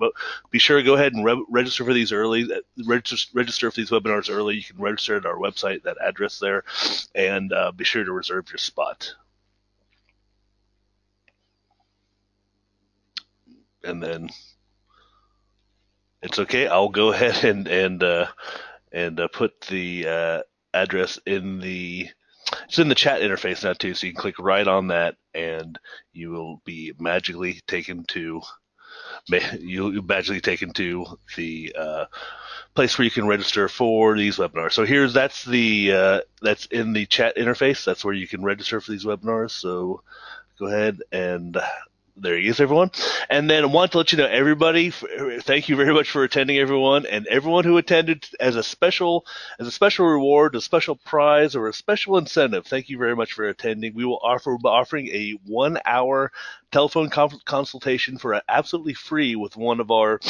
[0.51, 2.49] be sure to go ahead and re- register for these early.
[2.85, 4.57] Register, register for these webinars early.
[4.57, 6.65] You can register at our website, that address there,
[7.15, 9.15] and uh, be sure to reserve your spot.
[13.85, 14.29] And then
[16.23, 16.67] it's okay.
[16.67, 18.27] I'll go ahead and and uh,
[18.93, 20.43] and uh, put the uh,
[20.75, 22.09] address in the
[22.65, 25.79] it's in the chat interface now too, so you can click right on that, and
[26.13, 28.41] you will be magically taken to
[29.59, 31.05] you'll magically taken to
[31.37, 32.05] the uh,
[32.77, 34.73] place where you can register for these webinars.
[34.73, 37.85] So here's that's the uh, that's in the chat interface.
[37.85, 39.51] That's where you can register for these webinars.
[39.51, 40.03] So
[40.59, 41.57] go ahead and
[42.17, 42.91] there he is, everyone.
[43.29, 46.59] And then I want to let you know, everybody, thank you very much for attending,
[46.59, 49.27] everyone, and everyone who attended as a special,
[49.59, 52.67] as a special reward, a special prize, or a special incentive.
[52.67, 53.95] Thank you very much for attending.
[53.95, 56.33] We will offer offering a one-hour
[56.73, 60.21] telephone consultation for absolutely free with one of our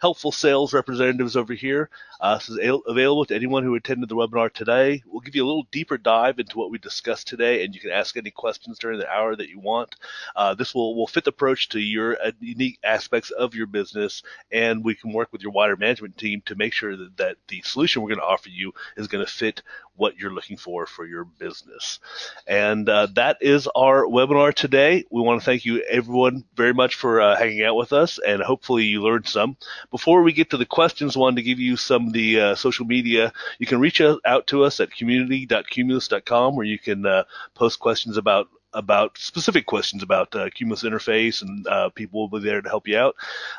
[0.00, 1.88] helpful sales representatives over here.
[2.20, 5.02] Uh, this is available to anyone who attended the webinar today.
[5.06, 7.90] We'll give you a little deeper dive into what we discussed today, and you can
[7.90, 9.96] ask any questions during the hour that you want.
[10.36, 14.84] Uh, this will, will fit approach to your uh, unique aspects of your business, and
[14.84, 18.02] we can work with your wider management team to make sure that, that the solution
[18.02, 19.62] we're going to offer you is going to fit
[19.98, 21.98] what you're looking for for your business.
[22.46, 25.04] And uh, that is our webinar today.
[25.10, 28.40] We want to thank you everyone very much for uh, hanging out with us, and
[28.40, 29.56] hopefully you learned some.
[29.90, 32.54] Before we get to the questions, I wanted to give you some of the uh,
[32.54, 33.32] social media.
[33.58, 37.24] You can reach out to us at community.kumulos.com where you can uh,
[37.54, 42.44] post questions about about specific questions about uh, Kumulos interface, and uh, people will be
[42.44, 43.16] there to help you out.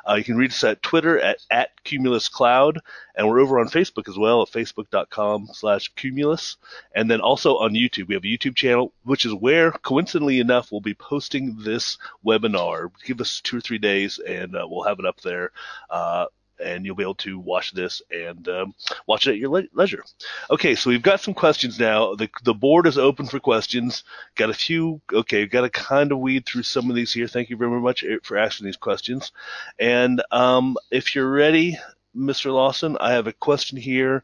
[0.08, 2.80] Uh, you can reach us at Twitter at, at Kumulos Cloud,
[3.16, 6.58] and we're over on Facebook as well at facebook.com slash Kumulos.
[6.96, 10.72] And then also on YouTube, we have a YouTube channel, which is where, coincidentally enough,
[10.72, 12.92] we'll be posting this webinar.
[13.06, 15.52] Give us two or three days, and uh, we'll have it up there
[15.90, 16.26] uh,
[16.64, 18.76] and you'll be able to watch this and um,
[19.08, 20.04] watch it at your le- leisure.
[20.50, 22.16] Okay, so we've got some questions now.
[22.16, 24.04] The the board is open for questions.
[24.36, 25.02] Got a few.
[25.12, 27.28] Okay, got to kind of weed through some of these here.
[27.28, 29.32] Thank you very much eh, for asking these questions.
[29.80, 31.78] And um, if you're ready,
[32.16, 32.52] Mr.
[32.52, 34.24] Lawson, I have a question here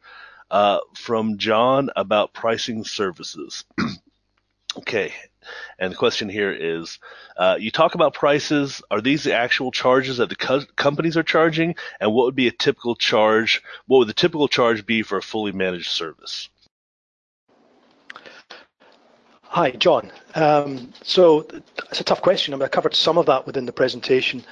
[0.52, 3.64] uh, from John about pricing services.
[4.78, 5.14] okay,
[5.80, 7.00] and the question here is,
[7.38, 8.82] uh, you talk about prices.
[8.92, 11.76] Are these the actual charges that the co- companies are charging?
[12.00, 13.62] And what would be a typical charge?
[13.88, 16.50] What would the typical charge be for a fully managed service?
[19.44, 20.12] Hi, John.
[20.34, 21.48] Um, so
[21.90, 22.54] it's a tough question.
[22.54, 24.44] I, mean, I covered some of that within the presentation.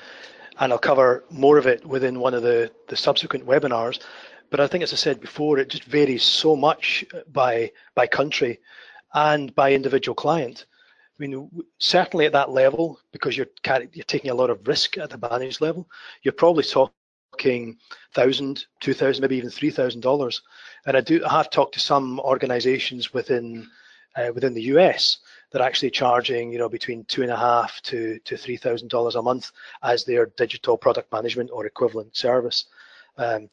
[0.60, 4.00] and I'll cover more of it within one of the, the subsequent webinars.
[4.50, 8.60] But I think, as I said before, it just varies so much by by country
[9.14, 10.66] and by individual client.
[11.28, 11.50] Mean,
[11.80, 15.62] certainly at that level, because you're you're taking a lot of risk at the managed
[15.62, 15.90] level,
[16.22, 17.78] you're probably talking
[18.14, 20.42] thousand, two thousand, maybe even three thousand dollars.
[20.86, 23.68] And I do I have talked to some organisations within
[24.16, 25.20] uh, within the US
[25.52, 28.90] that are actually charging, you know, between two and a half to to three thousand
[28.90, 29.52] dollars a month
[29.82, 32.66] as their digital product management or equivalent service.
[33.18, 33.50] Um,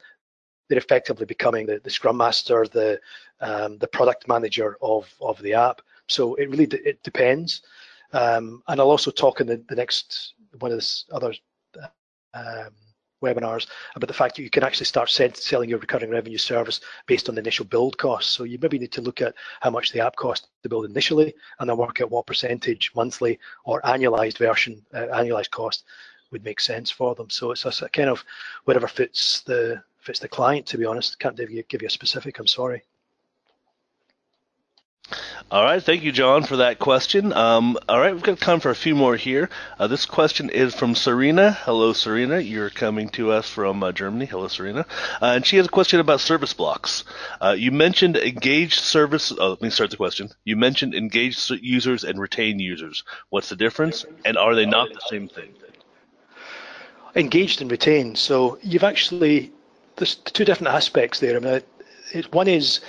[0.68, 3.00] they're effectively becoming the, the scrum master, the
[3.40, 5.82] um, the product manager of of the app.
[6.10, 7.62] So it really it depends.
[8.12, 11.32] Um, and I'll also talk in the, the next one of the other
[12.34, 12.74] um,
[13.22, 17.28] webinars about the fact that you can actually start selling your recurring revenue service based
[17.28, 18.30] on the initial build cost.
[18.30, 21.34] So you maybe need to look at how much the app cost to build initially,
[21.58, 25.84] and then work out what percentage monthly or annualized version, uh, annualized cost
[26.32, 27.28] would make sense for them.
[27.30, 28.24] So it's a, a kind of
[28.64, 30.66] whatever fits the fits the client.
[30.66, 32.38] To be honest, can't give you, give you a specific.
[32.38, 32.82] I'm sorry.
[35.50, 37.32] All right, thank you, John, for that question.
[37.32, 39.50] Um, all right, we've got time for a few more here.
[39.80, 41.50] Uh, this question is from Serena.
[41.50, 42.38] Hello, Serena.
[42.38, 44.26] You're coming to us from uh, Germany.
[44.26, 44.86] Hello, Serena.
[45.20, 47.02] Uh, and she has a question about service blocks.
[47.40, 49.32] Uh, you mentioned engaged service.
[49.36, 50.30] Oh, let me start the question.
[50.44, 53.02] You mentioned engaged users and retained users.
[53.30, 55.52] What's the difference, and are they not the same thing?
[57.16, 58.18] Engaged and retained.
[58.18, 59.52] So you've actually
[59.96, 61.36] there's two different aspects there.
[61.36, 62.80] I mean, one is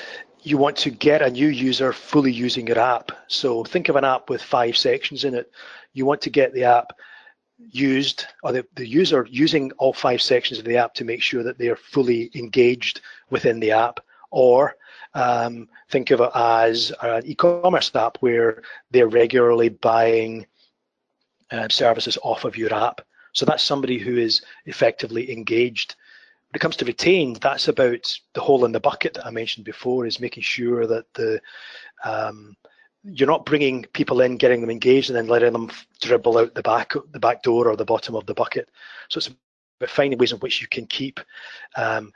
[0.44, 3.12] you want to get a new user fully using your app.
[3.28, 5.52] So think of an app with five sections in it.
[5.94, 6.94] You want to get the app
[7.58, 11.44] used or the, the user using all five sections of the app to make sure
[11.44, 14.00] that they are fully engaged within the app.
[14.32, 14.76] Or
[15.14, 20.48] um, think of it as an e-commerce app where they're regularly buying
[21.52, 23.02] uh, services off of your app.
[23.34, 25.96] So that's somebody who is effectively engaged
[26.52, 29.66] when it comes to retained, that's about the hole in the bucket that I mentioned
[29.66, 31.40] before, is making sure that the
[32.04, 32.58] um,
[33.04, 35.72] you're not bringing people in, getting them engaged, and then letting them
[36.02, 38.70] dribble out the back the back door or the bottom of the bucket.
[39.08, 41.22] So it's about finding ways in which you can keep
[41.78, 42.12] um,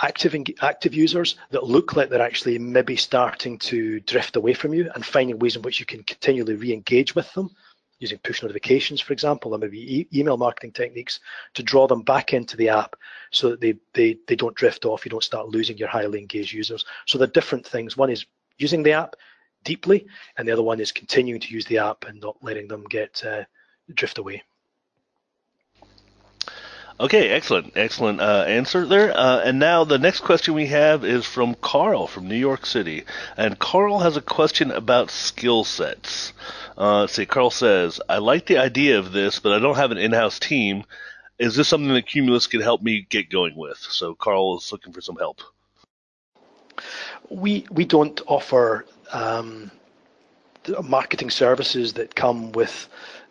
[0.00, 4.88] active active users that look like they're actually maybe starting to drift away from you,
[4.94, 7.50] and finding ways in which you can continually re-engage with them
[7.98, 11.20] using push notifications, for example, or maybe e email marketing techniques
[11.54, 12.94] to draw them back into the app
[13.30, 16.52] so that they, they, they don't drift off, you don't start losing your highly engaged
[16.52, 16.84] users.
[17.06, 17.96] So they're different things.
[17.96, 18.26] One is
[18.58, 19.16] using the app
[19.64, 22.84] deeply, and the other one is continuing to use the app and not letting them
[22.84, 23.44] get uh,
[23.94, 24.42] drift away.
[27.00, 29.16] Okay, excellent, excellent uh, answer there.
[29.16, 33.04] Uh, and now the next question we have is from Carl from New York City,
[33.36, 36.32] and Carl has a question about skill sets.
[36.76, 39.98] Uh, see, Carl says, "I like the idea of this, but I don't have an
[39.98, 40.82] in-house team.
[41.38, 44.92] Is this something that Kumulos could help me get going with?" So Carl is looking
[44.92, 45.40] for some help.
[47.30, 49.70] We we don't offer um,
[50.82, 52.88] marketing services that come with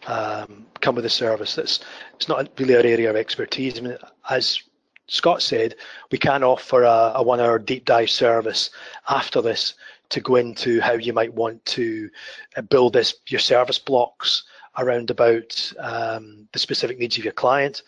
[0.07, 1.55] um, come with a service.
[1.55, 1.79] That's
[2.15, 3.77] it's not really our area of expertise.
[3.77, 3.97] I mean,
[4.29, 4.61] as
[5.07, 5.75] Scott said,
[6.11, 8.71] we can offer a, a one-hour deep dive service
[9.09, 9.75] after this
[10.09, 12.09] to go into how you might want to
[12.55, 14.43] uh, build this your service blocks
[14.77, 17.83] around about um, the specific needs of your client.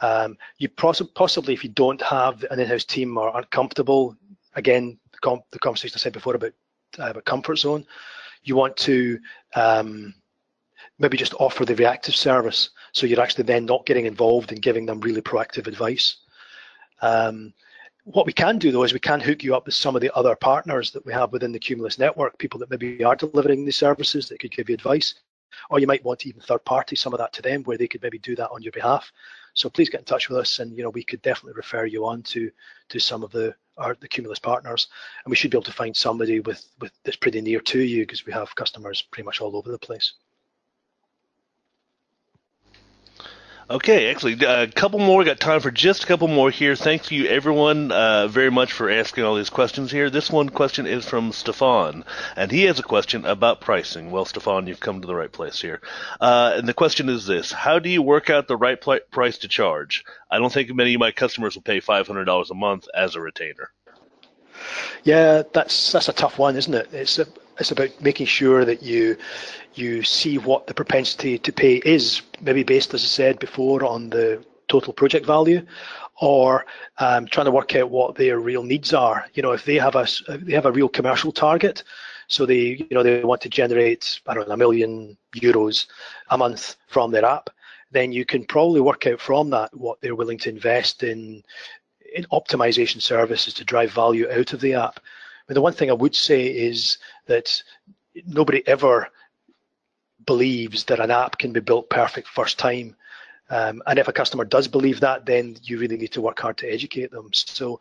[0.00, 4.16] Um, you possibly, if you don't have an in-house team or aren't comfortable,
[4.54, 6.52] again, the, com the conversation I said before about,
[6.98, 7.84] uh, about comfort zone,
[8.44, 9.18] you want to
[9.56, 10.14] um,
[10.98, 12.70] maybe just offer the reactive service.
[12.92, 16.16] So you're actually then not getting involved in giving them really proactive advice.
[17.00, 17.52] Um,
[18.04, 20.14] what we can do though is we can hook you up with some of the
[20.16, 23.76] other partners that we have within the Kumulos network, people that maybe are delivering these
[23.76, 25.14] services that could give you advice.
[25.70, 27.88] Or you might want to even third party some of that to them where they
[27.88, 29.10] could maybe do that on your behalf.
[29.54, 32.06] So please get in touch with us and you know we could definitely refer you
[32.06, 32.50] on to
[32.88, 34.88] to some of the our the Kumulos partners.
[35.24, 38.02] And we should be able to find somebody with, with that's pretty near to you
[38.02, 40.14] because we have customers pretty much all over the place.
[43.70, 45.18] Okay, actually, a couple more.
[45.18, 46.74] We got time for just a couple more here.
[46.74, 50.08] Thank you, everyone, uh, very much for asking all these questions here.
[50.08, 54.10] This one question is from Stefan, and he has a question about pricing.
[54.10, 55.82] Well, Stefan, you've come to the right place here.
[56.18, 59.36] Uh, and the question is this: How do you work out the right pl- price
[59.38, 60.02] to charge?
[60.30, 63.16] I don't think many of my customers will pay five hundred dollars a month as
[63.16, 63.70] a retainer.
[65.04, 66.88] Yeah, that's that's a tough one, isn't it?
[66.94, 67.26] It's a,
[67.58, 69.16] it's about making sure that you
[69.74, 74.10] you see what the propensity to pay is, maybe based, as I said before, on
[74.10, 75.64] the total project value,
[76.20, 76.66] or
[76.98, 79.26] um, trying to work out what their real needs are.
[79.34, 81.84] You know, if they have a they have a real commercial target,
[82.28, 85.86] so they you know they want to generate I don't know a million euros
[86.30, 87.50] a month from their app,
[87.90, 91.42] then you can probably work out from that what they're willing to invest in
[92.14, 95.00] in optimization services to drive value out of the app.
[95.48, 97.62] The one thing I would say is that
[98.26, 99.08] nobody ever
[100.26, 102.94] believes that an app can be built perfect first time.
[103.50, 106.58] Um, and if a customer does believe that, then you really need to work hard
[106.58, 107.30] to educate them.
[107.32, 107.80] So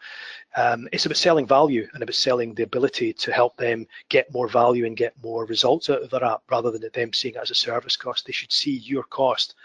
[0.55, 4.47] um, it's about selling value and about selling the ability to help them get more
[4.47, 7.51] value and get more results out of their app rather than them seeing it as
[7.51, 8.25] a service cost.
[8.25, 9.55] They should see your cost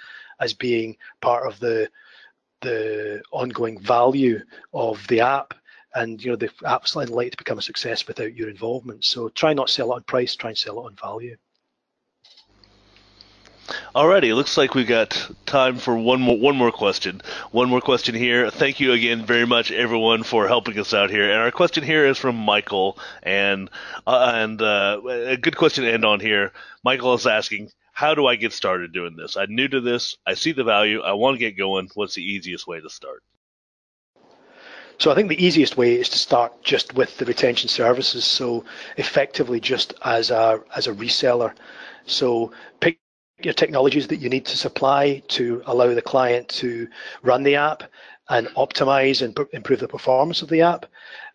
[0.41, 1.89] as being part of the
[2.63, 4.41] the ongoing value
[4.73, 5.55] of the app
[5.95, 9.05] and you know the app's unlikely to become a success without your involvement.
[9.05, 11.37] So try not sell it on price, try and sell it on value.
[13.95, 17.23] Alrighty, looks like we've got time for one more one more question.
[17.53, 18.51] One more question here.
[18.51, 21.31] Thank you again very much, everyone, for helping us out here.
[21.31, 23.71] And our question here is from Michael, and
[24.07, 26.53] uh, and uh, a good question to end on here.
[26.83, 29.37] Michael is asking, how do I get started doing this?
[29.37, 30.17] I'm new to this.
[30.27, 31.01] I see the value.
[31.01, 31.89] I want to get going.
[31.95, 33.23] What's the easiest way to start?
[34.99, 38.25] So I think the easiest way is to start just with the retention services.
[38.25, 38.65] So
[38.97, 41.53] effectively just as a as a reseller.
[42.07, 42.99] So pick
[43.43, 46.89] your technologies that you need to supply to allow the client to
[47.23, 47.83] run the app
[48.29, 50.87] and optimize and improve the performance of the app,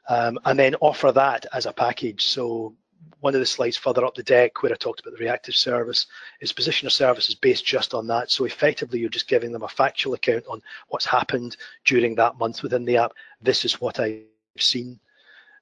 [0.09, 2.25] um, and then offer that as a package.
[2.25, 2.73] So
[3.19, 6.05] one of the slides further up the deck where I talked about the reactive service
[6.39, 8.29] is positioner is based just on that.
[8.29, 12.61] So effectively, you're just giving them a factual account on what's happened during that month
[12.63, 13.13] within the app.
[13.41, 14.23] This is what I've
[14.57, 14.99] seen.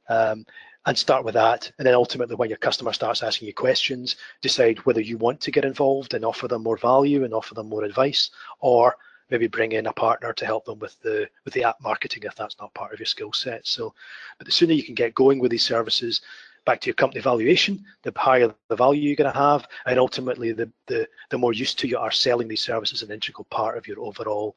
[0.10, 0.46] Um,
[0.86, 1.72] and start with that.
[1.78, 5.52] And then ultimately, when your customer starts asking you questions, decide whether you want to
[5.52, 8.30] get involved and offer them more value and offer them more advice,
[8.60, 8.96] or
[9.32, 12.36] maybe bring in a partner to help them with the with the app marketing if
[12.36, 13.66] that's not part of your skill set.
[13.66, 13.94] So,
[14.38, 16.22] but the sooner you can get going with these services,
[16.66, 20.52] back to your company valuation, the higher the value you're going to have, and ultimately
[20.52, 23.88] the the the more used to you are selling these services an integral part of
[23.88, 24.56] your overall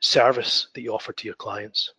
[0.00, 1.92] service that you offer to your clients.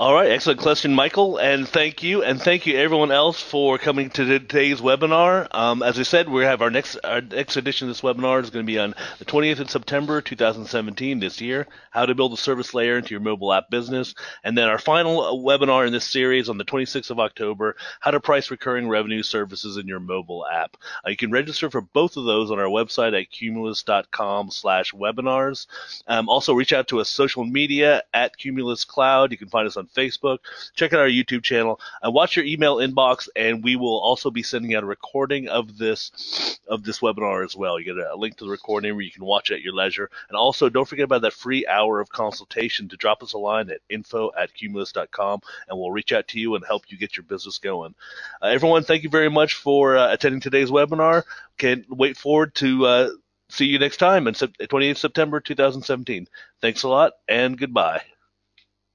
[0.00, 4.08] All right, excellent question, Michael, and thank you, and thank you everyone else for coming
[4.08, 5.46] to today's webinar.
[5.50, 8.48] Um, as I said, we have our next our next edition of this webinar is
[8.48, 11.66] going to be on the 20th of September 2017 this year.
[11.90, 15.20] How to build a service layer into your mobile app business, and then our final
[15.20, 17.76] uh, webinar in this series on the 26th of October.
[18.00, 20.78] How to price recurring revenue services in your mobile app.
[21.06, 25.66] Uh, you can register for both of those on our website at kumulos.com/webinars.
[26.06, 29.30] Um, also, reach out to us social media at Kumulos Cloud.
[29.30, 30.38] You can find us on Facebook.
[30.74, 31.80] Check out our YouTube channel.
[32.02, 35.78] and watch your email inbox, and we will also be sending out a recording of
[35.78, 37.78] this of this webinar as well.
[37.78, 40.10] You get a, link to the recording where you can watch at your leisure.
[40.28, 43.70] And also, don't forget about that free hour of consultation to drop us a line
[43.70, 47.24] at info at kumulos.com, and we'll reach out to you and help you get your
[47.24, 47.94] business going.
[48.42, 51.24] Uh, everyone, thank you very much for uh, attending today's webinar.
[51.58, 53.10] Can't wait forward to uh,
[53.48, 56.28] see you next time on 28th September 2017.
[56.60, 58.02] Thanks a lot, and goodbye.